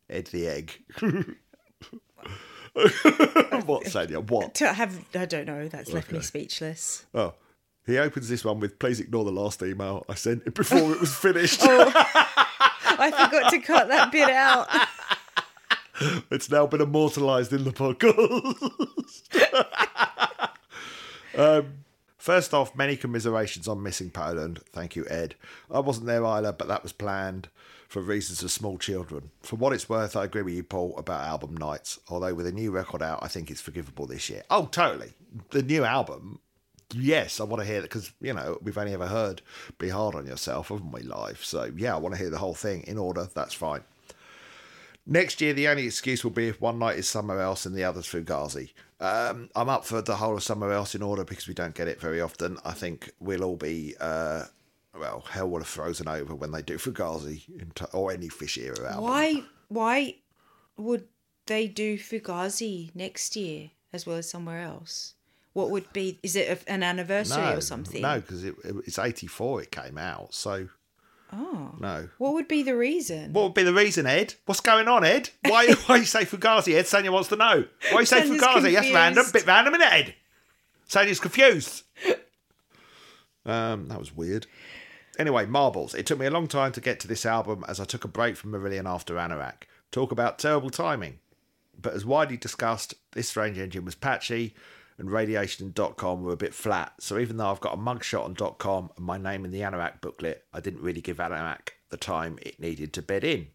[0.09, 0.82] Ed the egg.
[2.72, 4.26] what, Sanya?
[4.26, 4.55] What?
[4.55, 5.68] to have I don't know.
[5.68, 7.05] That's left me speechless.
[7.14, 7.34] Oh.
[7.84, 11.01] He opens this one with please ignore the last email I sent it before it
[11.01, 11.61] was finished.
[12.99, 14.68] I forgot to cut that bit out.
[16.30, 18.78] It's now been immortalised in the podcast.
[21.36, 21.74] um,
[22.18, 24.61] first off, many commiserations on missing Poland.
[24.72, 25.34] Thank you, Ed.
[25.68, 27.49] I wasn't there either, but that was planned
[27.88, 29.30] for reasons of small children.
[29.42, 31.99] For what it's worth, I agree with you, Paul, about album nights.
[32.09, 34.44] Although with a new record out, I think it's forgivable this year.
[34.51, 35.14] Oh, totally.
[35.51, 36.40] The new album.
[36.95, 39.43] Yes, I want to hear that because, you know, we've only ever heard
[39.78, 41.03] Be Hard on Yourself, haven't we?
[41.41, 43.28] So, yeah, I want to hear the whole thing in order.
[43.34, 43.82] That's fine.
[45.07, 47.84] Next year, the only excuse will be if one night is somewhere else and the
[47.84, 48.70] other's Fugazi.
[49.01, 51.89] Um, I'm up for the whole of somewhere else in order because we don't get
[51.89, 52.59] it very often.
[52.64, 54.45] I think we'll all be, uh,
[54.99, 57.43] well, hell will have frozen over when they do Fugazi
[57.74, 59.05] t- or any Fish Era album.
[59.05, 59.43] Why?
[59.68, 60.16] Why
[60.76, 61.07] would
[61.47, 65.14] they do Fugazi next year as well as somewhere else?
[65.59, 66.21] What would be?
[66.23, 68.01] Is it a- an anniversary no, or something?
[68.01, 70.33] No, because it, it- it's 84 it came out.
[70.33, 70.69] So,
[71.33, 71.75] Oh.
[71.81, 72.09] no.
[72.19, 73.33] What would be the reason?
[73.33, 74.35] What would be the reason, Ed?
[74.47, 75.31] What's going on, Ed?
[75.47, 76.75] Why, why you say Fugazi?
[76.75, 77.65] Ed Sanya wants to know.
[77.91, 78.73] Why you say Fugazi?
[78.73, 79.27] That's random.
[79.33, 80.15] Bit random, isn't it, Ed?
[80.89, 81.83] Sanya's confused.
[83.45, 84.47] um, that was weird.
[85.19, 85.93] Anyway, Marbles.
[85.95, 88.09] It took me a long time to get to this album as I took a
[88.09, 89.65] break from Marillion after Anorak.
[89.91, 91.19] Talk about terrible timing.
[91.81, 94.55] But as widely discussed, this Strange Engine was patchy
[94.99, 96.92] and radiation.com were a bit flat.
[96.99, 100.01] So even though I've got a mugshot on .com and my name in the Anorak
[100.01, 103.49] booklet, I didn't really give Anorak the time it needed to bed in.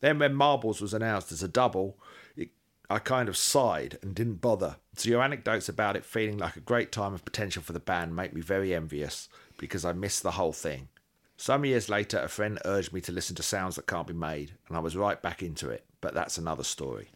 [0.00, 1.98] Then when Marbles was announced as a double,
[2.36, 2.50] it,
[2.90, 4.76] I kind of sighed and didn't bother.
[4.96, 8.16] So your anecdotes about it feeling like a great time of potential for the band
[8.16, 9.28] make me very envious
[9.58, 10.88] because I missed the whole thing.
[11.36, 14.52] Some years later, a friend urged me to listen to Sounds That Can't Be Made,
[14.68, 17.10] and I was right back into it, but that's another story.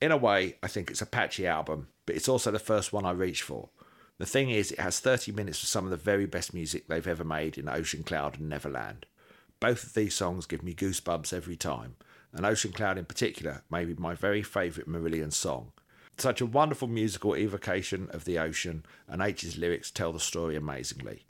[0.00, 3.06] In a way, I think it's a patchy album, but it's also the first one
[3.06, 3.70] I reach for.
[4.18, 7.06] The thing is, it has 30 minutes of some of the very best music they've
[7.06, 9.06] ever made in Ocean Cloud and Neverland.
[9.58, 11.96] Both of these songs give me goosebumps every time,
[12.32, 15.72] and Ocean Cloud in particular may be my very favourite Marillion song.
[16.18, 21.24] Such a wonderful musical evocation of the ocean, and H's lyrics tell the story amazingly.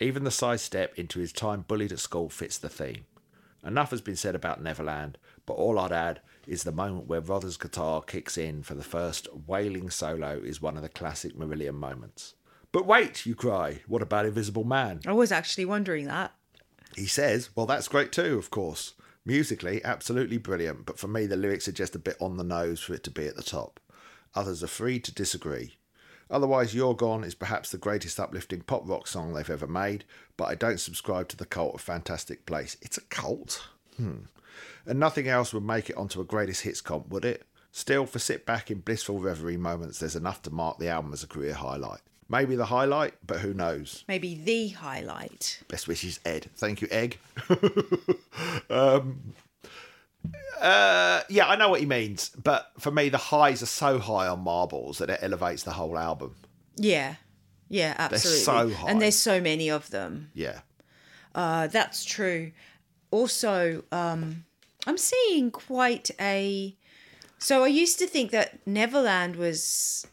[0.00, 3.04] Even the sidestep into his time bullied at school fits the theme.
[3.64, 7.58] Enough has been said about Neverland, but all I'd add is the moment where Rothery's
[7.58, 12.34] guitar kicks in for the first wailing solo is one of the classic Marillion moments.
[12.72, 15.00] But wait, you cry, what about Invisible Man?
[15.06, 16.32] I was actually wondering that.
[16.96, 18.94] He says, well, that's great too, of course.
[19.24, 22.80] Musically, absolutely brilliant, but for me, the lyrics are just a bit on the nose
[22.80, 23.78] for it to be at the top.
[24.34, 25.74] Others are free to disagree.
[26.30, 30.04] Otherwise, You're Gone is perhaps the greatest uplifting pop rock song they've ever made,
[30.36, 32.76] but I don't subscribe to the cult of Fantastic Place.
[32.82, 33.66] It's a cult?
[33.96, 34.20] Hmm.
[34.86, 37.44] And nothing else would make it onto a greatest hits comp, would it?
[37.70, 41.22] Still, for sit back in blissful reverie moments, there's enough to mark the album as
[41.22, 42.00] a career highlight.
[42.30, 44.04] Maybe the highlight, but who knows?
[44.06, 45.62] Maybe the highlight.
[45.68, 46.50] Best wishes, Ed.
[46.56, 47.18] Thank you, Egg.
[48.70, 49.34] um,
[50.60, 54.28] uh, yeah, I know what he means, but for me, the highs are so high
[54.28, 56.34] on Marbles that it elevates the whole album.
[56.76, 57.14] Yeah.
[57.70, 58.42] Yeah, absolutely.
[58.42, 58.90] so high.
[58.90, 60.30] And there's so many of them.
[60.34, 60.60] Yeah.
[61.34, 62.52] Uh, that's true.
[63.10, 64.44] Also, um,
[64.88, 66.74] I'm seeing quite a.
[67.38, 70.06] So I used to think that Neverland was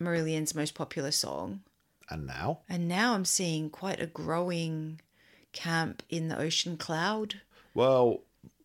[0.00, 1.60] Marillion's most popular song,
[2.10, 2.58] And now?
[2.68, 5.00] and now I'm seeing quite a growing
[5.52, 7.40] camp in the Ocean Cloud.
[7.72, 8.22] Well,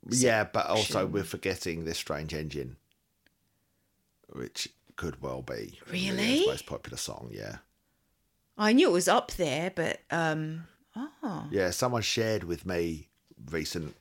[0.10, 2.78] yeah, but also we're forgetting this strange engine,
[4.34, 6.44] which could well be Really?
[6.48, 7.30] Most popular song.
[7.32, 7.58] Yeah,
[8.58, 10.66] I knew it was up there, but um,
[10.96, 11.70] oh, yeah.
[11.70, 13.10] Someone shared with me
[13.52, 13.96] recent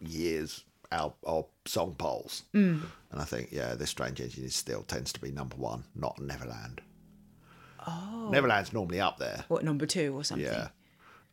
[0.00, 0.62] years
[0.92, 2.82] our, our song polls, Mm.
[3.10, 6.18] and I think yeah, this strange engine is still tends to be number one, not
[6.20, 6.80] Neverland.
[7.86, 9.44] oh, Neverland's normally up there.
[9.48, 10.46] what number two or something?
[10.46, 10.68] Yeah.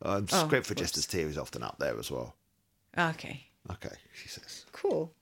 [0.02, 2.34] Um, Oh, Script for Jester's Tear is often up there as well.
[2.98, 4.66] Okay, Okay, she says.
[4.72, 5.14] cool.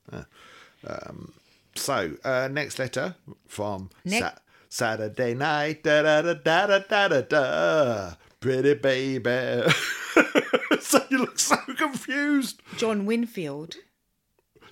[0.87, 1.33] Um
[1.75, 3.15] so, uh, next letter
[3.49, 5.83] from Next- Sa- Saturday night.
[5.83, 8.15] Da da da da da da da.
[8.41, 9.71] Pretty baby.
[10.81, 12.61] so you look so confused.
[12.77, 13.77] John Winfield.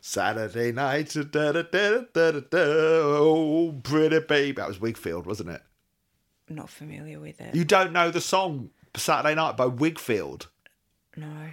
[0.00, 1.14] Saturday night.
[1.14, 2.58] Da da da da da da.
[2.58, 4.52] Oh, pretty baby.
[4.52, 5.62] That was Whigfield, wasn't it?
[6.48, 7.54] Not familiar with it.
[7.54, 10.48] You don't know the song Saturday Night by Whigfield.
[11.16, 11.48] no.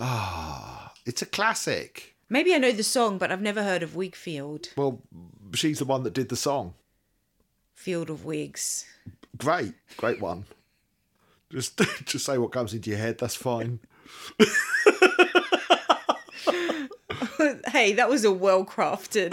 [0.00, 2.14] Ah, it's a classic.
[2.28, 4.68] Maybe I know the song, but I've never heard of Whigfield.
[4.76, 5.02] Well,
[5.54, 6.74] she's the one that did the song.
[7.74, 8.84] Field of Wigs.
[9.36, 10.44] Great, great one.
[11.50, 13.18] Just, just say what comes into your head.
[13.18, 13.80] That's fine.
[17.68, 19.30] hey, that was a well crafted.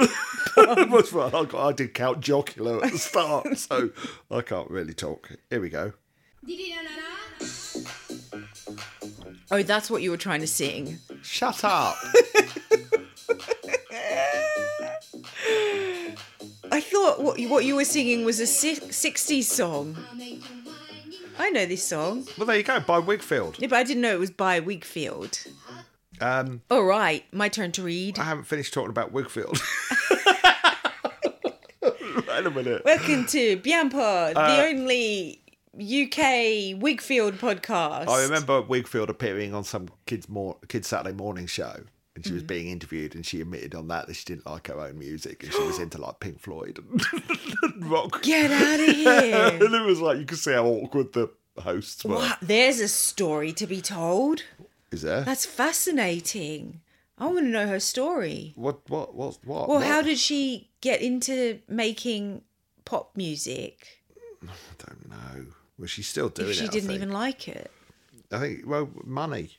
[0.57, 3.89] I, I did Count Jocular at the start, so
[4.31, 5.31] I can't really talk.
[5.49, 5.93] Here we go.
[9.51, 10.99] oh, that's what you were trying to sing.
[11.21, 11.95] Shut up.
[16.71, 19.97] I thought what you, what you were singing was a si- 60s song.
[21.37, 22.25] I know this song.
[22.37, 22.79] well, there you go.
[22.79, 23.57] By Whigfield.
[23.59, 25.45] Yeah, but I didn't know it was by Whigfield.
[26.21, 28.17] Um, All right, my turn to read.
[28.19, 29.59] I haven't finished talking about Whigfield.
[31.81, 32.83] Wait a minute.
[32.85, 35.41] Welcome to Bianpod, Uh, the only
[35.75, 38.07] UK Whigfield podcast.
[38.07, 41.75] I remember Whigfield appearing on some kids' mor- kids Saturday morning show,
[42.15, 42.47] and she was Mm.
[42.47, 45.51] being interviewed, and she admitted on that that she didn't like her own music, and
[45.53, 48.21] she was into like Pink Floyd and rock.
[48.21, 49.49] Get out of here.
[49.65, 51.29] and it was like you could see how awkward the
[51.61, 52.15] hosts were.
[52.15, 54.43] Wow, there's a story to be told.
[54.95, 55.23] Is there?
[55.23, 56.79] That's fascinating.
[57.17, 58.53] I want to know her story.
[58.55, 58.89] What?
[58.89, 59.13] What?
[59.13, 59.39] What?
[59.43, 59.67] What?
[59.67, 59.85] Well, what?
[59.85, 62.43] how did she get into making
[62.85, 64.03] pop music
[64.43, 65.47] I don't know.
[65.77, 66.69] Well, she's still doing if she it.
[66.69, 67.69] I didn't even like it?
[68.31, 68.61] I think.
[68.65, 69.49] Well, money.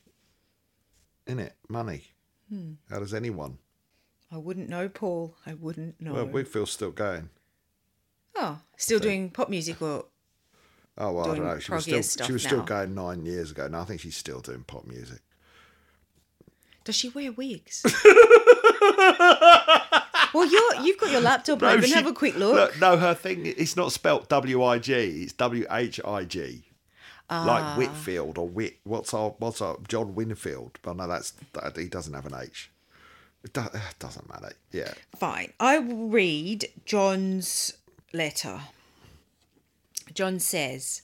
[1.26, 2.04] In it, money.
[2.48, 2.72] Hmm.
[2.88, 3.58] How does anyone?
[4.32, 5.36] I wouldn't know, Paul.
[5.44, 6.14] I wouldn't know.
[6.14, 7.28] Well, Whigfield's still going.
[8.36, 10.06] oh, still doing pop music or
[10.98, 11.58] Oh well, I don't know.
[11.58, 13.68] She was still she was still going nine years ago.
[13.68, 15.20] No, I think she's still doing pop music.
[16.86, 17.82] Does she wear wigs?
[20.32, 21.84] well, you're you've got your laptop open.
[21.84, 22.78] she- Have a quick look.
[22.80, 23.44] No, her thing.
[23.46, 24.92] It's not spelt W I G.
[25.24, 26.62] It's W H I G.
[27.28, 27.44] Ah.
[27.44, 28.78] Like Whitfield or Whit.
[28.84, 30.78] What's our what's our John Winfield?
[30.82, 32.70] But no, that's that, he doesn't have an H.
[33.44, 33.62] It do,
[33.98, 34.52] doesn't matter.
[34.72, 34.94] Yeah.
[35.18, 35.52] Fine.
[35.60, 37.72] I will read John's
[38.12, 38.60] letter.
[40.14, 41.02] John says,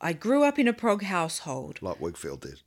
[0.00, 1.80] I grew up in a prog household.
[1.82, 2.60] like Whigfield did.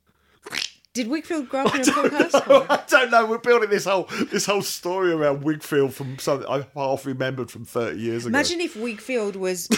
[0.94, 2.66] Did Whigfield grow up in a poor household?
[2.70, 3.26] I don't know.
[3.26, 7.64] We're building this whole this whole story around Whigfield from something I half remembered from
[7.64, 8.28] thirty years ago.
[8.28, 9.68] Imagine if Whigfield was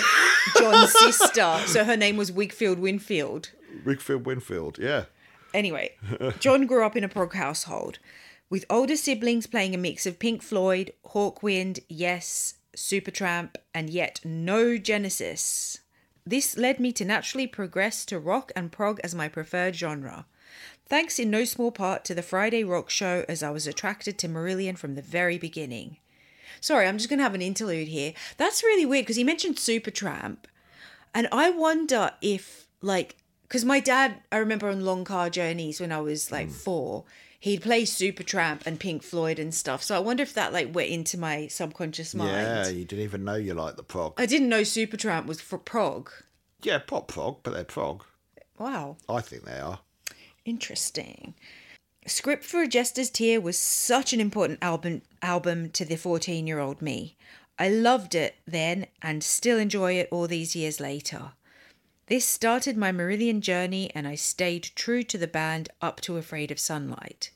[0.58, 3.50] John's sister, so her name was Whigfield Winfield.
[3.84, 4.78] Whigfield Winfield.
[4.78, 5.06] Yeah.
[5.54, 5.96] Anyway,
[6.38, 7.98] John grew up in a prog household
[8.50, 14.76] with older siblings playing a mix of Pink Floyd, Hawkwind, Yes, Supertramp, and yet no
[14.76, 15.78] Genesis.
[16.26, 20.26] This led me to naturally progress to rock and prog as my preferred genre.
[20.88, 24.28] Thanks in no small part to the Friday Rock Show, as I was attracted to
[24.28, 25.96] Marillion from the very beginning.
[26.60, 28.12] Sorry, I'm just going to have an interlude here.
[28.36, 30.38] That's really weird because he mentioned Supertramp.
[31.12, 35.90] And I wonder if, like, because my dad, I remember on long car journeys when
[35.90, 36.52] I was like hmm.
[36.52, 37.04] four,
[37.40, 39.82] he'd play Supertramp and Pink Floyd and stuff.
[39.82, 42.30] So I wonder if that like went into my subconscious mind.
[42.30, 44.14] Yeah, you didn't even know you liked the prog.
[44.18, 46.10] I didn't know Supertramp was for prog.
[46.62, 48.04] Yeah, pop prog, but they're prog.
[48.58, 48.96] Wow.
[49.08, 49.80] I think they are.
[50.46, 51.34] Interesting.
[52.06, 57.16] Script for a Jester's Tear was such an important album album to the 14-year-old me.
[57.58, 61.32] I loved it then and still enjoy it all these years later.
[62.06, 66.52] This started my Marillion journey and I stayed true to the band up to Afraid
[66.52, 67.32] of Sunlight.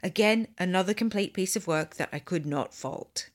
[0.00, 3.28] Again, another complete piece of work that I could not fault.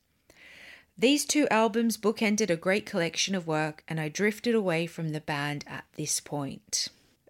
[0.98, 5.22] These two albums bookended a great collection of work, and I drifted away from the
[5.22, 6.88] band at this point.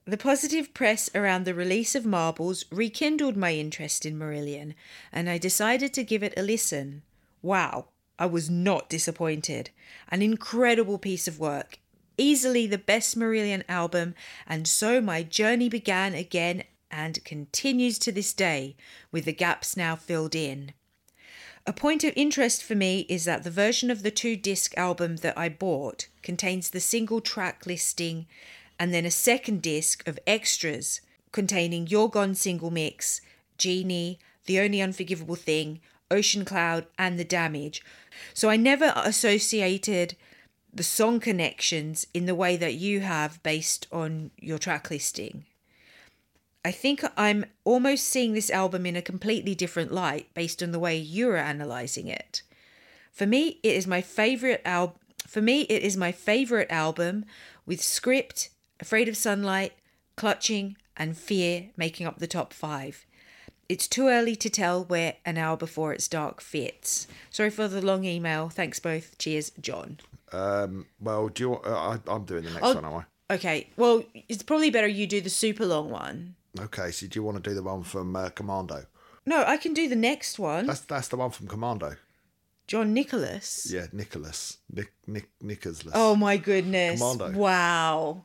[0.07, 4.73] The positive press around the release of Marbles rekindled my interest in Marillion,
[5.11, 7.01] and I decided to give it a listen.
[7.41, 7.87] Wow,
[8.17, 9.69] I was not disappointed.
[10.07, 11.79] An incredible piece of work,
[12.17, 14.15] easily the best Marillion album,
[14.47, 18.77] and so my journey began again and continues to this day,
[19.11, 20.71] with the gaps now filled in.
[21.65, 25.17] A point of interest for me is that the version of the two disc album
[25.17, 28.25] that I bought contains the single track listing
[28.79, 31.01] and then a second disc of extras
[31.31, 33.21] containing You're Gone single mix,
[33.57, 37.83] Genie, The Only Unforgivable Thing, Ocean Cloud, and The Damage.
[38.33, 40.15] So I never associated
[40.73, 45.45] the song connections in the way that you have based on your track listing.
[46.63, 50.79] I think I'm almost seeing this album in a completely different light based on the
[50.79, 52.41] way you're analyzing it.
[53.11, 54.97] For me, it is my favorite album.
[55.25, 57.25] For me, it is my favorite album
[57.65, 58.49] with script,
[58.79, 59.73] Afraid of Sunlight,
[60.15, 63.05] Clutching, and Fear making up the top five.
[63.69, 67.07] It's too early to tell where an hour before it's dark fits.
[67.29, 68.49] Sorry for the long email.
[68.49, 69.17] Thanks both.
[69.17, 69.99] Cheers, John.
[70.31, 71.49] Um, well, do you?
[71.51, 72.75] want- Uh, I, I'm doing the next Oh.
[72.75, 73.05] one, am I?
[73.35, 76.35] Okay, well, it's probably better you do the super long one.
[76.57, 76.91] Okay.
[76.91, 78.85] So, do you want to do the one from uh, Commando?
[79.25, 80.65] No, I can do the next one.
[80.65, 81.97] That's that's the one from Commando.
[82.67, 83.67] John Nicholas.
[83.69, 84.59] Yeah, Nicholas.
[84.71, 85.83] Nick Nick Nicholas.
[85.93, 86.99] Oh my goodness.
[87.01, 87.37] Commando.
[87.37, 88.23] Wow.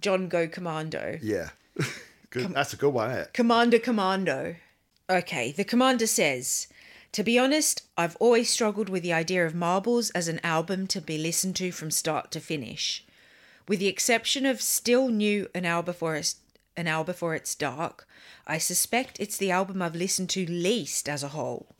[0.00, 1.18] John Go Commando.
[1.22, 1.50] Yeah.
[2.30, 2.54] good.
[2.54, 3.32] That's a good one, isn't?
[3.32, 4.56] Commander Commando.
[5.08, 6.66] Okay, the commander says,
[7.12, 11.00] To be honest, I've always struggled with the idea of Marbles as an album to
[11.00, 13.04] be listened to from start to finish.
[13.68, 16.36] With the exception of Still New an hour before it's
[16.76, 18.06] an hour before it's dark,
[18.46, 21.75] I suspect it's the album I've listened to least as a whole.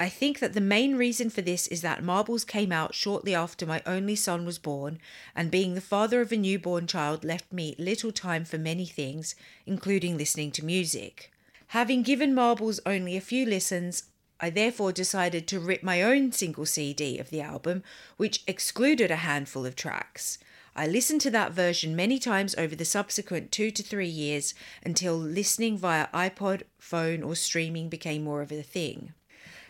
[0.00, 3.66] I think that the main reason for this is that Marbles came out shortly after
[3.66, 4.98] my only son was born,
[5.36, 9.36] and being the father of a newborn child left me little time for many things,
[9.64, 11.30] including listening to music.
[11.68, 14.04] Having given Marbles only a few listens,
[14.40, 17.84] I therefore decided to rip my own single CD of the album,
[18.16, 20.38] which excluded a handful of tracks.
[20.74, 24.52] I listened to that version many times over the subsequent two to three years
[24.84, 29.12] until listening via iPod, phone, or streaming became more of a thing.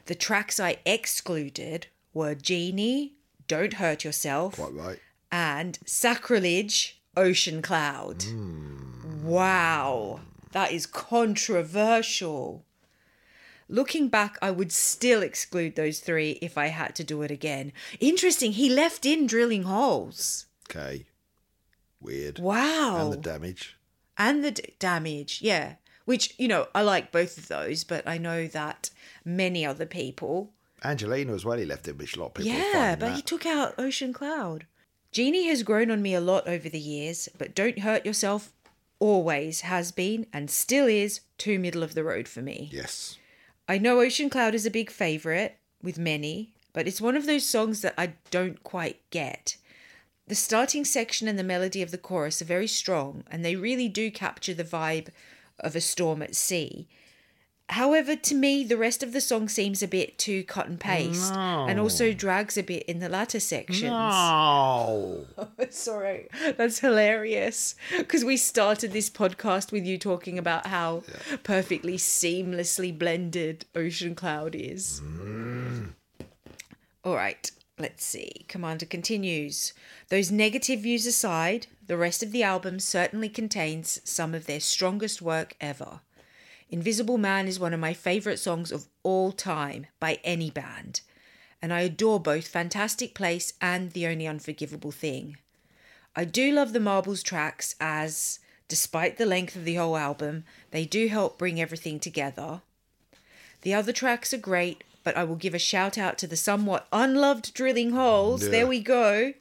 [0.06, 3.14] The tracks I excluded were Genie,
[3.48, 4.98] Don't Hurt Yourself, Quite right.
[5.30, 8.24] and Sacrilege, Ocean Cloud.
[9.22, 10.20] Wow,
[10.52, 12.64] that is controversial.
[13.68, 17.72] Looking back, I would still exclude those three if I had to do it again.
[18.00, 20.46] Interesting, he left in drilling holes.
[20.68, 21.06] Okay.
[22.00, 22.38] Weird.
[22.38, 22.98] Wow.
[23.00, 23.76] And the damage.
[24.18, 25.74] and the d- damage yeah
[26.04, 28.90] which you know i like both of those but i know that
[29.24, 30.50] many other people
[30.84, 31.58] Angelina as well.
[31.58, 32.52] He left it, which a lot of people.
[32.52, 33.16] yeah but that.
[33.16, 34.66] he took out ocean cloud
[35.12, 38.52] genie has grown on me a lot over the years but don't hurt yourself
[38.98, 43.18] always has been and still is too middle of the road for me Yes.
[43.68, 47.48] I know Ocean Cloud is a big favourite with many, but it's one of those
[47.48, 49.56] songs that I don't quite get.
[50.26, 53.88] The starting section and the melody of the chorus are very strong, and they really
[53.88, 55.08] do capture the vibe
[55.62, 56.88] of a storm at sea.
[57.68, 61.32] However, to me, the rest of the song seems a bit too cut and paste,
[61.32, 63.82] and also drags a bit in the latter sections.
[63.82, 65.24] No.
[65.70, 67.74] Sorry, that's hilarious.
[67.96, 71.02] Because we started this podcast with you talking about how
[71.44, 75.00] perfectly seamlessly blended Ocean Cloud is.
[75.02, 75.92] Mm.
[77.04, 77.50] All right,
[77.82, 78.46] let's see.
[78.48, 79.74] Commander continues.
[80.08, 85.20] Those negative views aside, the rest of the album certainly contains some of their strongest
[85.20, 86.00] work ever.
[86.70, 91.00] Invisible Man is one of my favourite songs of all time by any band,
[91.60, 95.36] and I adore both Fantastic Place and The Only Unforgivable Thing.
[96.14, 100.84] I do love the Marbles tracks as, despite the length of the whole album, they
[100.84, 102.62] do help bring everything together.
[103.62, 106.86] The other tracks are great, but I will give a shout out to the somewhat
[106.92, 108.44] unloved Drilling Holes.
[108.44, 108.50] Yeah.
[108.50, 109.34] There we go.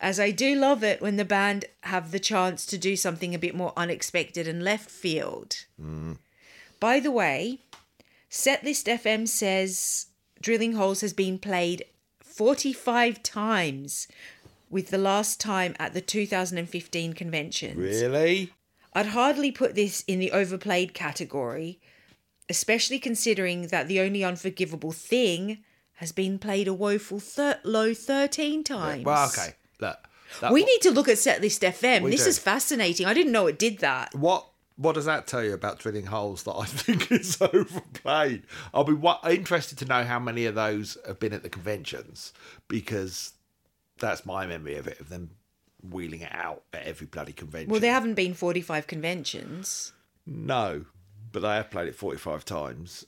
[0.00, 3.38] As I do love it when the band have the chance to do something a
[3.38, 5.64] bit more unexpected and left field.
[5.80, 6.18] Mm.
[6.78, 7.60] By the way,
[8.30, 10.06] Setlist FM says
[10.40, 11.84] Drilling Holes has been played
[12.20, 14.08] 45 times,
[14.68, 17.76] with the last time at the 2015 conventions.
[17.76, 18.52] Really?
[18.92, 21.80] I'd hardly put this in the overplayed category,
[22.48, 25.58] especially considering that the only unforgivable thing
[25.94, 29.04] has been played a woeful thir- low 13 times.
[29.04, 29.54] Well, okay.
[29.80, 29.98] Look.
[30.52, 32.10] We need to look at Setlist FM.
[32.10, 32.28] This do.
[32.30, 33.06] is fascinating.
[33.06, 34.14] I didn't know it did that.
[34.14, 34.46] What
[34.78, 38.42] what does that tell you about drilling holes that I think is overplayed?
[38.74, 42.34] I'll be wa- interested to know how many of those have been at the conventions
[42.68, 43.32] because
[43.98, 45.30] that's my memory of it, of them
[45.88, 47.70] wheeling it out at every bloody convention.
[47.70, 49.92] Well, there haven't been 45 conventions.
[50.26, 50.84] no,
[51.32, 53.04] but they have played it 45 times.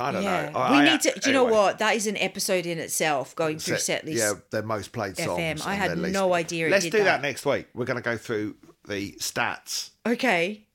[0.00, 0.50] I don't Yeah.
[0.50, 0.58] know.
[0.58, 1.20] I- we I- need to.
[1.20, 1.78] Do you know what?
[1.78, 4.14] That is an episode in itself going through set- setlist.
[4.16, 5.38] Yeah, their most played songs.
[5.38, 5.66] FM.
[5.66, 7.04] I had least- no idea it Let's do that.
[7.04, 7.22] that.
[7.22, 7.68] next week.
[7.74, 8.56] We're going to go through
[8.88, 10.66] the stats Okay.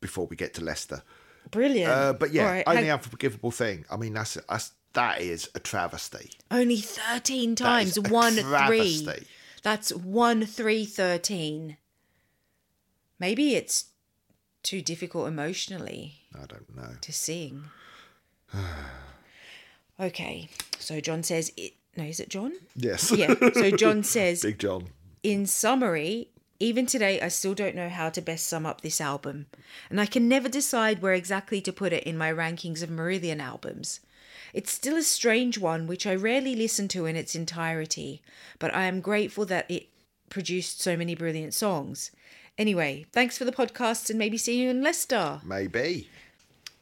[0.00, 1.02] before we get to Leicester.
[1.50, 1.90] Brilliant.
[1.90, 3.84] Uh, but yeah, right, only unforgivable thing.
[3.90, 6.30] I mean, that's, that's that is a travesty.
[6.50, 7.98] only 13 times.
[7.98, 9.06] One, three.
[9.62, 11.76] That's one, three, 13.
[13.18, 13.86] Maybe it's
[14.66, 16.96] too difficult emotionally I don't know.
[17.00, 17.64] to sing.
[20.00, 20.48] okay.
[20.78, 21.74] So John says it.
[21.96, 22.52] No, is it John?
[22.74, 23.10] Yes.
[23.10, 23.34] Yeah.
[23.54, 24.88] So John says Big John.
[25.22, 29.46] In summary, even today, I still don't know how to best sum up this album,
[29.88, 33.40] and I can never decide where exactly to put it in my rankings of Marillion
[33.40, 34.00] albums.
[34.52, 38.22] It's still a strange one, which I rarely listen to in its entirety,
[38.58, 39.88] but I am grateful that it
[40.28, 42.10] produced so many brilliant songs.
[42.58, 45.40] Anyway, thanks for the podcasts and maybe see you in Leicester.
[45.44, 46.08] Maybe.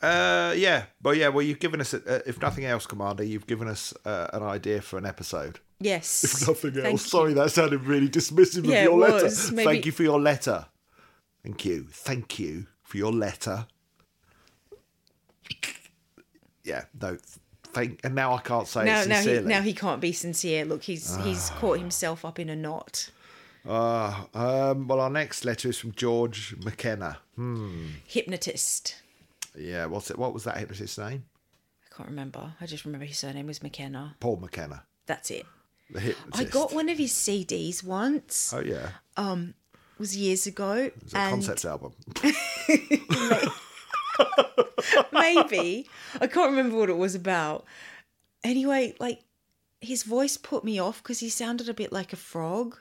[0.01, 0.85] Uh, yeah.
[1.03, 1.29] Well, yeah.
[1.29, 4.83] Well, you've given us, uh, if nothing else, Commander, you've given us uh, an idea
[4.83, 5.59] for an episode.
[5.81, 6.23] Yes.
[6.43, 7.05] If nothing Thank else.
[7.05, 7.09] you.
[7.11, 9.31] Sorry, that sounded really dismissive Yeah, of your letter.
[9.53, 10.67] Maybe- Thank you for your letter.
[11.43, 11.87] Thank you.
[11.91, 13.67] Thank you for your letter.
[16.63, 16.85] Yeah.
[17.01, 17.19] No.
[17.73, 18.01] Thank.
[18.05, 19.49] And now I can't say Now, it now, he, sincerely.
[19.49, 20.65] now he can't be sincere.
[20.65, 23.11] Look, he's he's caught himself up in a knot.
[23.67, 27.19] Ah, um, well, our next letter is from George McKenna.
[27.37, 27.87] Hmm.
[28.07, 28.97] Hypnotist.
[29.57, 29.87] Yeah.
[29.87, 30.19] What's it?
[30.19, 31.25] What was that hypnotist's name?
[31.85, 32.55] I can't remember.
[32.61, 34.17] I just remember his surname was McKenna.
[34.21, 34.85] Paul McKenna.
[35.07, 35.47] That's it.
[35.91, 36.41] The hypnotist.
[36.41, 38.53] I got one of his CDs once.
[38.55, 38.89] Oh yeah.
[39.17, 39.55] Um,
[39.99, 40.91] was years ago.
[41.01, 41.93] It's a and concept album.
[45.13, 45.89] maybe
[46.21, 47.65] I can't remember what it was about.
[48.43, 49.21] Anyway, like
[49.81, 52.79] his voice put me off because he sounded a bit like a frog.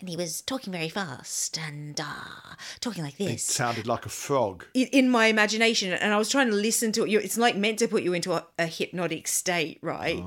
[0.00, 3.30] And he was talking very fast and uh, talking like this.
[3.30, 4.66] It sounded like a frog.
[4.74, 5.92] in- in my imagination.
[5.92, 7.10] And I was trying to listen to it.
[7.12, 10.22] It's like meant to put you into a, a hypnotic state, right?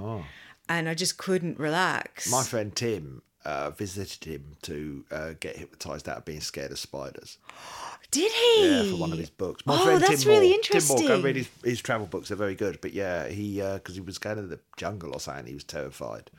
[0.69, 2.29] And I just couldn't relax.
[2.31, 6.79] My friend Tim uh, visited him to uh, get hypnotized out of being scared of
[6.79, 7.37] spiders.
[8.11, 8.69] Did he?
[8.69, 9.65] Yeah, for one of his books.
[9.65, 10.55] My oh, friend that's Tim really Moore.
[10.55, 10.97] interesting.
[10.97, 12.27] Tim Moore, go read his, his travel books.
[12.29, 12.79] They're very good.
[12.79, 15.47] But yeah, he because he was going to the jungle or something.
[15.47, 16.29] He was terrified.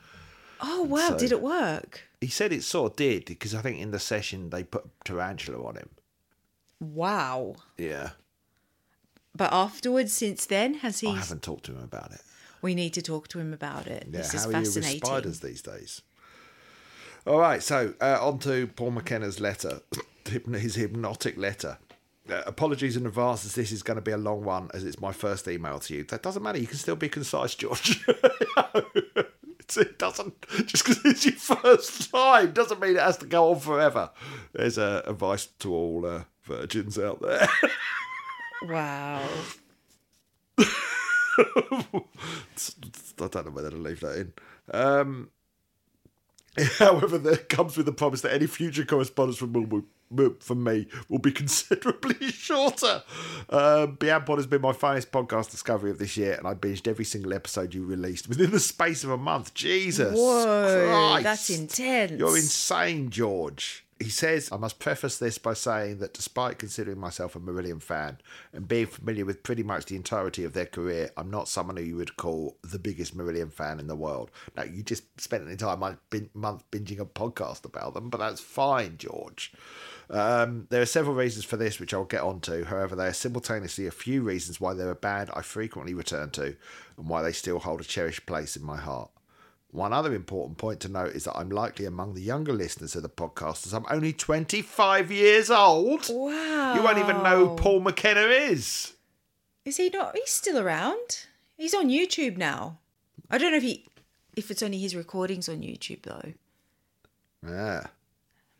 [0.61, 2.01] Oh wow, So- did it work?
[2.21, 5.63] He said it sort of did because I think in the session they put tarantula
[5.63, 5.89] on him.
[6.79, 7.55] Wow.
[7.77, 8.11] Yeah,
[9.35, 11.07] But afterwards, since then, has he?
[11.09, 12.21] I haven't talked to him about it.
[12.61, 14.07] We need to talk to him about it.
[14.09, 15.01] Yeah, this how is are you with fascinating.
[15.05, 16.01] spiders these days?
[17.27, 19.81] All right, so uh, on to Paul McKenna's letter,
[20.51, 21.77] his hypnotic letter.
[22.27, 24.99] Uh, apologies in advance as this is going to be a long one as it's
[24.99, 26.03] my first email to you.
[26.05, 26.57] That doesn't matter.
[26.57, 28.03] You can still be concise, George.
[29.77, 33.59] It doesn't just because it's your first time doesn't mean it has to go on
[33.59, 34.11] forever.
[34.53, 37.47] There's a advice to all uh, virgins out there.
[38.63, 39.27] Wow.
[40.57, 40.63] I
[43.17, 44.33] don't know whether to leave that in.
[44.71, 45.29] Um,
[46.79, 49.83] However, that comes with the promise that any future correspondence from will,
[50.39, 53.03] from me will be considerably shorter.
[53.49, 56.87] Um, Beyond Pod has been my finest podcast discovery of this year, and I binged
[56.87, 59.53] every single episode you released within the space of a month.
[59.53, 61.23] Jesus, Whoa, Christ.
[61.23, 62.19] that's intense.
[62.19, 63.81] You're insane, George.
[63.97, 68.17] He says, I must preface this by saying that despite considering myself a Marillion fan
[68.51, 71.83] and being familiar with pretty much the entirety of their career, I'm not someone who
[71.83, 74.31] you would call the biggest Marillion fan in the world.
[74.57, 75.99] Now, you just spent an entire month,
[76.33, 79.53] month binging a podcast about them, but that's fine, George.
[80.09, 82.63] Um, there are several reasons for this, which I'll get onto.
[82.65, 86.55] However, there are simultaneously a few reasons why they're a band I frequently return to
[86.97, 89.09] and why they still hold a cherished place in my heart.
[89.71, 93.01] One other important point to note is that I'm likely among the younger listeners of
[93.01, 96.07] the podcast as I'm only 25 years old.
[96.09, 96.75] Wow.
[96.75, 98.93] You won't even know who Paul McKenna is.
[99.65, 100.15] Is he not?
[100.15, 101.25] He's still around.
[101.57, 102.77] He's on YouTube now.
[103.29, 103.85] I don't know if he,
[104.37, 106.33] if it's only his recordings on YouTube though.
[107.45, 107.87] Yeah.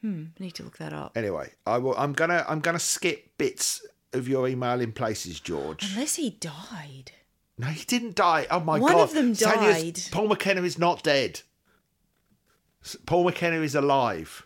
[0.05, 0.25] Hmm.
[0.39, 1.17] I need to look that up.
[1.17, 1.95] Anyway, I will.
[1.97, 2.45] I'm gonna.
[2.47, 3.83] I'm gonna skip bits
[4.13, 5.83] of your email in places, George.
[5.93, 7.11] Unless he died.
[7.57, 8.45] No, he didn't die.
[8.51, 9.01] Oh my One god!
[9.01, 10.11] of them Tanya's- died.
[10.11, 11.41] Paul McKenna is not dead.
[13.07, 14.45] Paul McKenna is alive.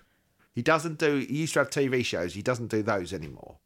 [0.53, 1.17] He doesn't do.
[1.17, 2.33] He used to have TV shows.
[2.33, 3.57] He doesn't do those anymore.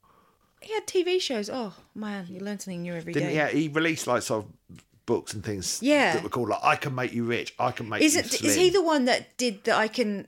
[0.62, 1.50] He had TV shows.
[1.52, 3.20] Oh man, you learn something new every day.
[3.20, 3.36] Didn't he?
[3.38, 5.80] Yeah, he released like sort of books and things.
[5.84, 6.14] Yeah.
[6.14, 8.26] that were called like "I Can Make You Rich." I can make Is you it?
[8.32, 8.50] slim.
[8.50, 10.28] Is he the one that did the I can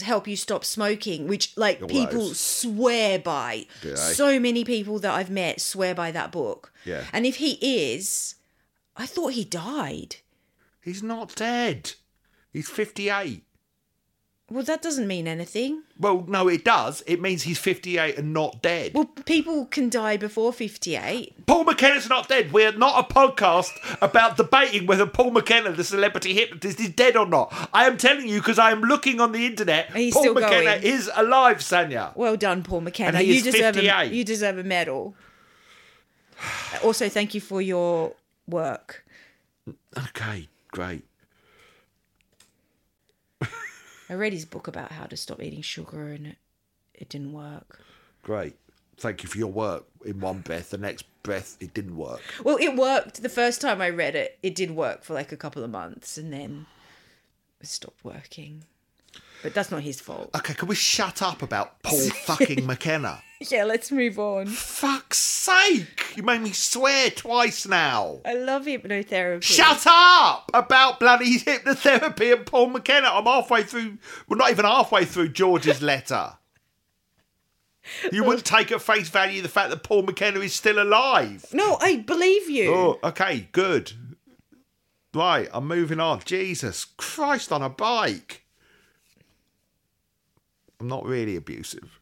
[0.00, 1.28] help you stop smoking?
[1.28, 2.40] Which like All people those.
[2.40, 3.66] swear by.
[3.94, 6.72] So many people that I've met swear by that book.
[6.84, 7.04] Yeah.
[7.12, 7.58] And if he
[7.92, 8.36] is,
[8.96, 10.16] I thought he died.
[10.80, 11.92] He's not dead.
[12.52, 13.44] He's fifty-eight.
[14.52, 15.82] Well, that doesn't mean anything.
[15.98, 17.02] Well, no, it does.
[17.06, 18.92] It means he's fifty-eight and not dead.
[18.92, 21.46] Well, people can die before fifty-eight.
[21.46, 22.52] Paul McKenna's not dead.
[22.52, 23.70] We're not a podcast
[24.02, 27.50] about debating whether Paul McKenna, the celebrity hypnotist, is dead or not.
[27.72, 29.90] I am telling you because I am looking on the internet.
[29.96, 30.82] He's Paul still McKenna going.
[30.82, 32.14] is alive, Sanya.
[32.14, 33.16] Well done, Paul McKenna.
[33.18, 33.90] And he you is deserve 58.
[33.90, 35.14] a, you deserve a medal.
[36.84, 38.12] also, thank you for your
[38.46, 39.06] work.
[39.96, 41.04] Okay, great.
[44.12, 46.36] I read his book about how to stop eating sugar, and it,
[46.92, 47.80] it didn't work.
[48.22, 48.56] Great.
[48.98, 50.68] Thank you for your work in one breath.
[50.68, 52.20] The next breath, it didn't work.
[52.44, 54.38] Well, it worked the first time I read it.
[54.42, 56.66] It did work for like a couple of months, and then
[57.58, 58.64] it stopped working.
[59.42, 60.28] But that's not his fault.
[60.36, 63.22] Okay, can we shut up about Paul fucking McKenna?
[63.50, 64.46] Yeah, let's move on.
[64.46, 66.14] Fuck's sake!
[66.16, 68.20] You made me swear twice now.
[68.24, 69.42] I love hypnotherapy.
[69.42, 73.08] Shut up about bloody hypnotherapy and Paul McKenna.
[73.08, 76.34] I'm halfway through, well, not even halfway through George's letter.
[78.12, 78.28] You oh.
[78.28, 81.46] wouldn't take at face value the fact that Paul McKenna is still alive.
[81.52, 82.72] No, I believe you.
[82.72, 83.92] Oh, okay, good.
[85.14, 86.20] Right, I'm moving on.
[86.24, 88.44] Jesus Christ on a bike.
[90.80, 92.00] I'm not really abusive.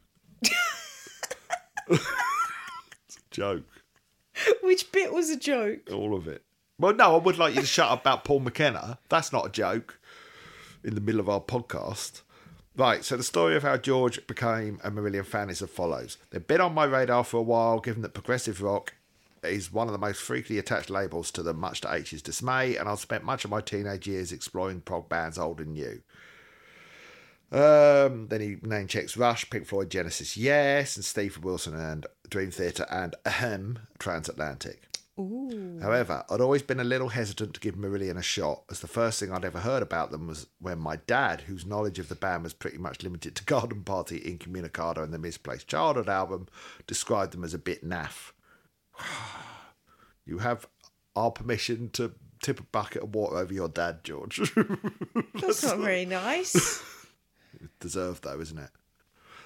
[1.89, 3.65] It's a joke.
[4.61, 5.89] Which bit was a joke?
[5.91, 6.43] All of it.
[6.79, 8.97] Well, no, I would like you to shut up about Paul McKenna.
[9.09, 9.99] That's not a joke
[10.83, 12.21] in the middle of our podcast.
[12.75, 16.17] Right, so the story of how George became a Marillion fan is as follows.
[16.29, 18.93] They've been on my radar for a while, given that progressive rock
[19.43, 22.87] is one of the most frequently attached labels to them, much to H's dismay, and
[22.87, 26.01] I've spent much of my teenage years exploring prog bands old and new.
[27.51, 32.49] Um, then he name checks Rush, Pink Floyd, Genesis, Yes, and Steve Wilson and Dream
[32.49, 34.87] Theater and Ahem, Transatlantic.
[35.81, 39.19] However, I'd always been a little hesitant to give Marillion a shot, as the first
[39.19, 42.43] thing I'd ever heard about them was when my dad, whose knowledge of the band
[42.43, 46.47] was pretty much limited to Garden Party, Incommunicado, and the Misplaced Childhood album,
[46.87, 48.31] described them as a bit naff.
[50.25, 50.67] you have
[51.15, 54.53] our permission to tip a bucket of water over your dad, George.
[55.35, 56.81] That's not very nice.
[57.79, 58.69] Deserved, though, isn't it?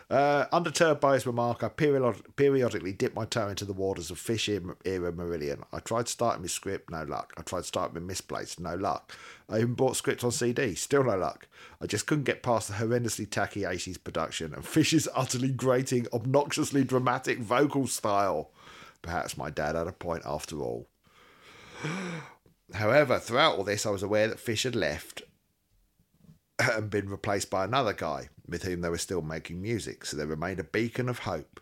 [0.07, 4.19] Uh, undeterred by his remark, I period- periodically dipped my toe into the waters of
[4.19, 5.63] fish era Marillion.
[5.73, 7.33] I tried starting with script, no luck.
[7.37, 9.17] I tried starting with misplaced, no luck.
[9.49, 11.47] I even bought script on CD, still no luck.
[11.81, 16.83] I just couldn't get past the horrendously tacky 80s production and Fish's utterly grating, obnoxiously
[16.83, 18.51] dramatic vocal style.
[19.01, 20.87] Perhaps my dad had a point after all.
[22.73, 25.23] However, throughout all this, I was aware that Fish had left
[26.59, 30.25] and been replaced by another guy with whom they were still making music, so they
[30.25, 31.59] remained a beacon of hope.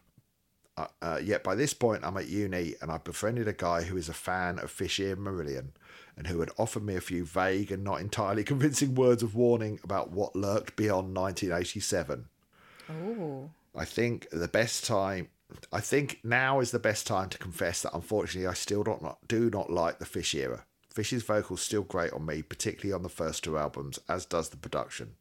[0.75, 3.95] Uh, uh, yet by this point, I'm at uni and I befriended a guy who
[3.95, 5.69] is a fan of Fishy and Marillion
[6.17, 9.79] and who had offered me a few vague and not entirely convincing words of warning
[9.83, 12.25] about what lurked beyond 1987.
[12.89, 13.49] oh.
[13.75, 15.29] I think the best time.
[15.71, 19.19] I think now is the best time to confess that unfortunately I still don't not,
[19.27, 20.65] do not like the Fish era.
[20.93, 24.57] Fish's vocals still great on me, particularly on the first two albums, as does the
[24.57, 25.15] production.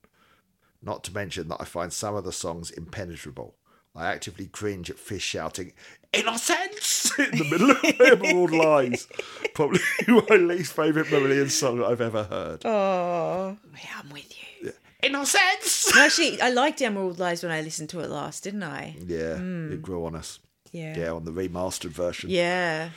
[0.83, 3.55] Not to mention that I find some of the songs impenetrable.
[3.97, 5.73] I actively cringe at Fish shouting,
[6.13, 7.11] Innocence!
[7.19, 9.09] in the middle of Emerald Lies.
[9.55, 12.67] Probably my least favourite Marillion song I've ever heard.
[12.67, 14.31] Oh, yeah, I'm with
[14.63, 14.73] you.
[15.03, 15.95] Innocence!
[15.95, 18.95] No, Actually, I liked Emerald Lies when I listened to it last, didn't I?
[19.07, 19.81] Yeah, it hmm.
[19.81, 20.39] grew on us.
[20.71, 20.99] Yeah.
[20.99, 22.31] Yeah, on the remastered version.
[22.31, 22.91] Yeah.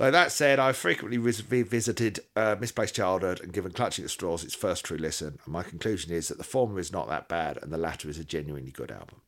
[0.00, 4.54] Though that said, I've frequently revisited uh, Misplaced Childhood and given Clutching at Straws its
[4.54, 7.70] first true listen, and my conclusion is that the former is not that bad and
[7.70, 9.20] the latter is a genuinely good album.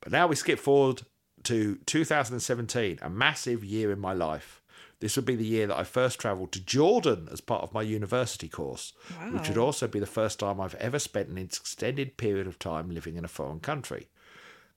[0.00, 1.02] But now we skip forward
[1.44, 4.60] to 2017, a massive year in my life.
[4.98, 7.82] This would be the year that I first travelled to Jordan as part of my
[7.82, 8.94] university course,
[9.30, 12.90] which would also be the first time I've ever spent an extended period of time
[12.90, 14.08] living in a foreign country.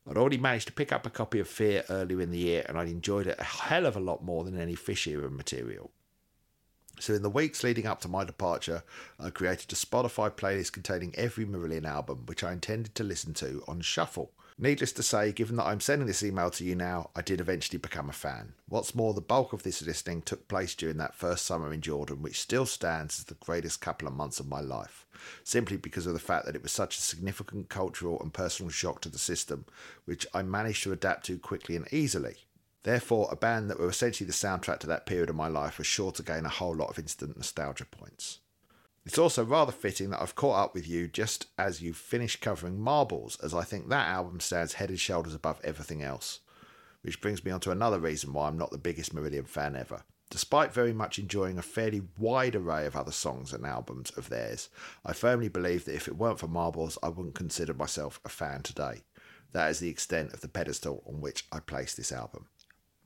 [0.10, 2.78] I'd already managed to pick up a copy of Fear earlier in the year, and
[2.78, 5.92] I'd enjoyed it a hell of a lot more than any Fish era material.
[7.00, 8.84] So, in the weeks leading up to my departure,
[9.20, 13.64] I created a Spotify playlist containing every Marillion album, which I intended to listen to
[13.68, 14.32] on shuffle.
[14.64, 17.80] Needless to say, given that I'm sending this email to you now, I did eventually
[17.80, 18.54] become a fan.
[18.70, 22.22] What's more, the bulk of this listening took place during that first summer in Jordan,
[22.22, 25.08] which still stands as the greatest couple of months of my life,
[25.44, 29.02] simply because of the fact that it was such a significant cultural and personal shock
[29.02, 29.66] to the system,
[30.06, 32.36] which I managed to adapt to quickly and easily.
[32.84, 35.88] Therefore, a band that were essentially the soundtrack to that period of my life was
[35.88, 38.41] sure to gain a whole lot of instant nostalgia points.
[39.06, 42.80] It's also rather fitting that I've caught up with you just as you've finished covering
[42.80, 46.40] Marbles, as I think that album stands head and shoulders above everything else.
[47.02, 50.04] Which brings me on to another reason why I'm not the biggest Marillion fan ever.
[50.30, 54.70] Despite very much enjoying a fairly wide array of other songs and albums of theirs,
[55.04, 58.62] I firmly believe that if it weren't for Marbles, I wouldn't consider myself a fan
[58.62, 59.02] today.
[59.52, 62.46] That is the extent of the pedestal on which I place this album.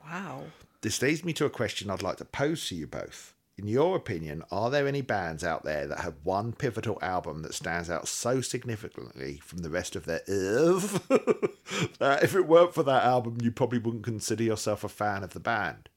[0.03, 0.43] Wow.
[0.81, 3.34] This leads me to a question I'd like to pose to you both.
[3.57, 7.53] In your opinion, are there any bands out there that have one pivotal album that
[7.53, 11.07] stands out so significantly from the rest of their if
[11.99, 15.31] that if it weren't for that album, you probably wouldn't consider yourself a fan of
[15.31, 15.87] the band?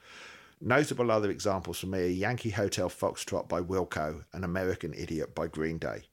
[0.60, 5.48] Notable other examples for me are Yankee Hotel Foxtrot by Wilco and American Idiot by
[5.48, 6.04] Green Day.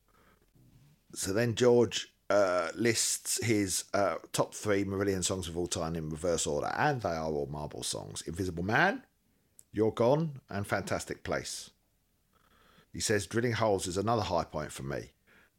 [1.13, 6.09] So then George uh, lists his uh, top three Marillion songs of all time in
[6.09, 9.03] reverse order, and they are all Marble songs Invisible Man,
[9.75, 11.71] You're Gone, and Fantastic Place.
[12.93, 15.11] He says Drilling Holes is another high point for me.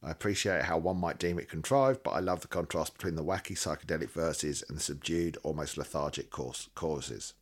[0.03, 3.23] I appreciate how one might deem it contrived, but I love the contrast between the
[3.23, 7.35] wacky psychedelic verses and the subdued, almost lethargic choruses.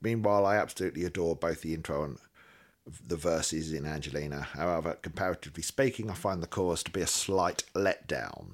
[0.00, 2.16] Meanwhile, I absolutely adore both the intro and
[3.06, 4.40] the verses in Angelina.
[4.40, 8.52] However, comparatively speaking, I find the chorus to be a slight letdown,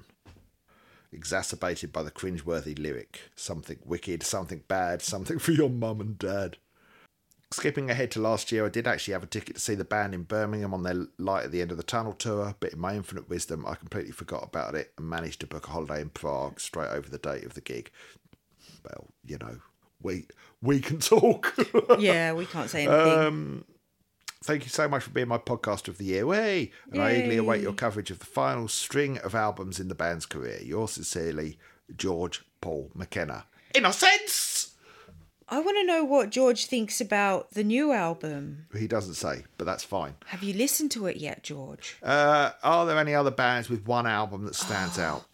[1.13, 6.57] exacerbated by the cringeworthy lyric something wicked, something bad, something for your mum and dad.
[7.51, 10.13] Skipping ahead to last year, I did actually have a ticket to see the band
[10.13, 12.93] in Birmingham on their Light at the End of the Tunnel tour, but in my
[12.93, 16.59] infinite wisdom, I completely forgot about it and managed to book a holiday in Prague
[16.59, 17.89] straight over the date of the gig.
[18.83, 19.59] Well, you know,
[20.01, 20.25] we
[20.61, 21.55] we can talk.
[21.99, 23.19] Yeah, we can't say anything.
[23.19, 23.65] Um,
[24.43, 26.25] thank you so much for being my podcast of the year.
[26.25, 26.71] Way!
[26.91, 30.25] And I eagerly await your coverage of the final string of albums in the band's
[30.25, 30.59] career.
[30.61, 31.57] Yours sincerely,
[31.95, 33.45] George Paul McKenna.
[33.73, 34.56] Innocence!
[35.49, 38.65] I want to know what George thinks about the new album.
[38.77, 40.15] He doesn't say, but that's fine.
[40.27, 41.97] Have you listened to it yet, George?
[42.03, 44.65] Uh, are there any other bands with one album that Oh.
[44.65, 45.25] stands out?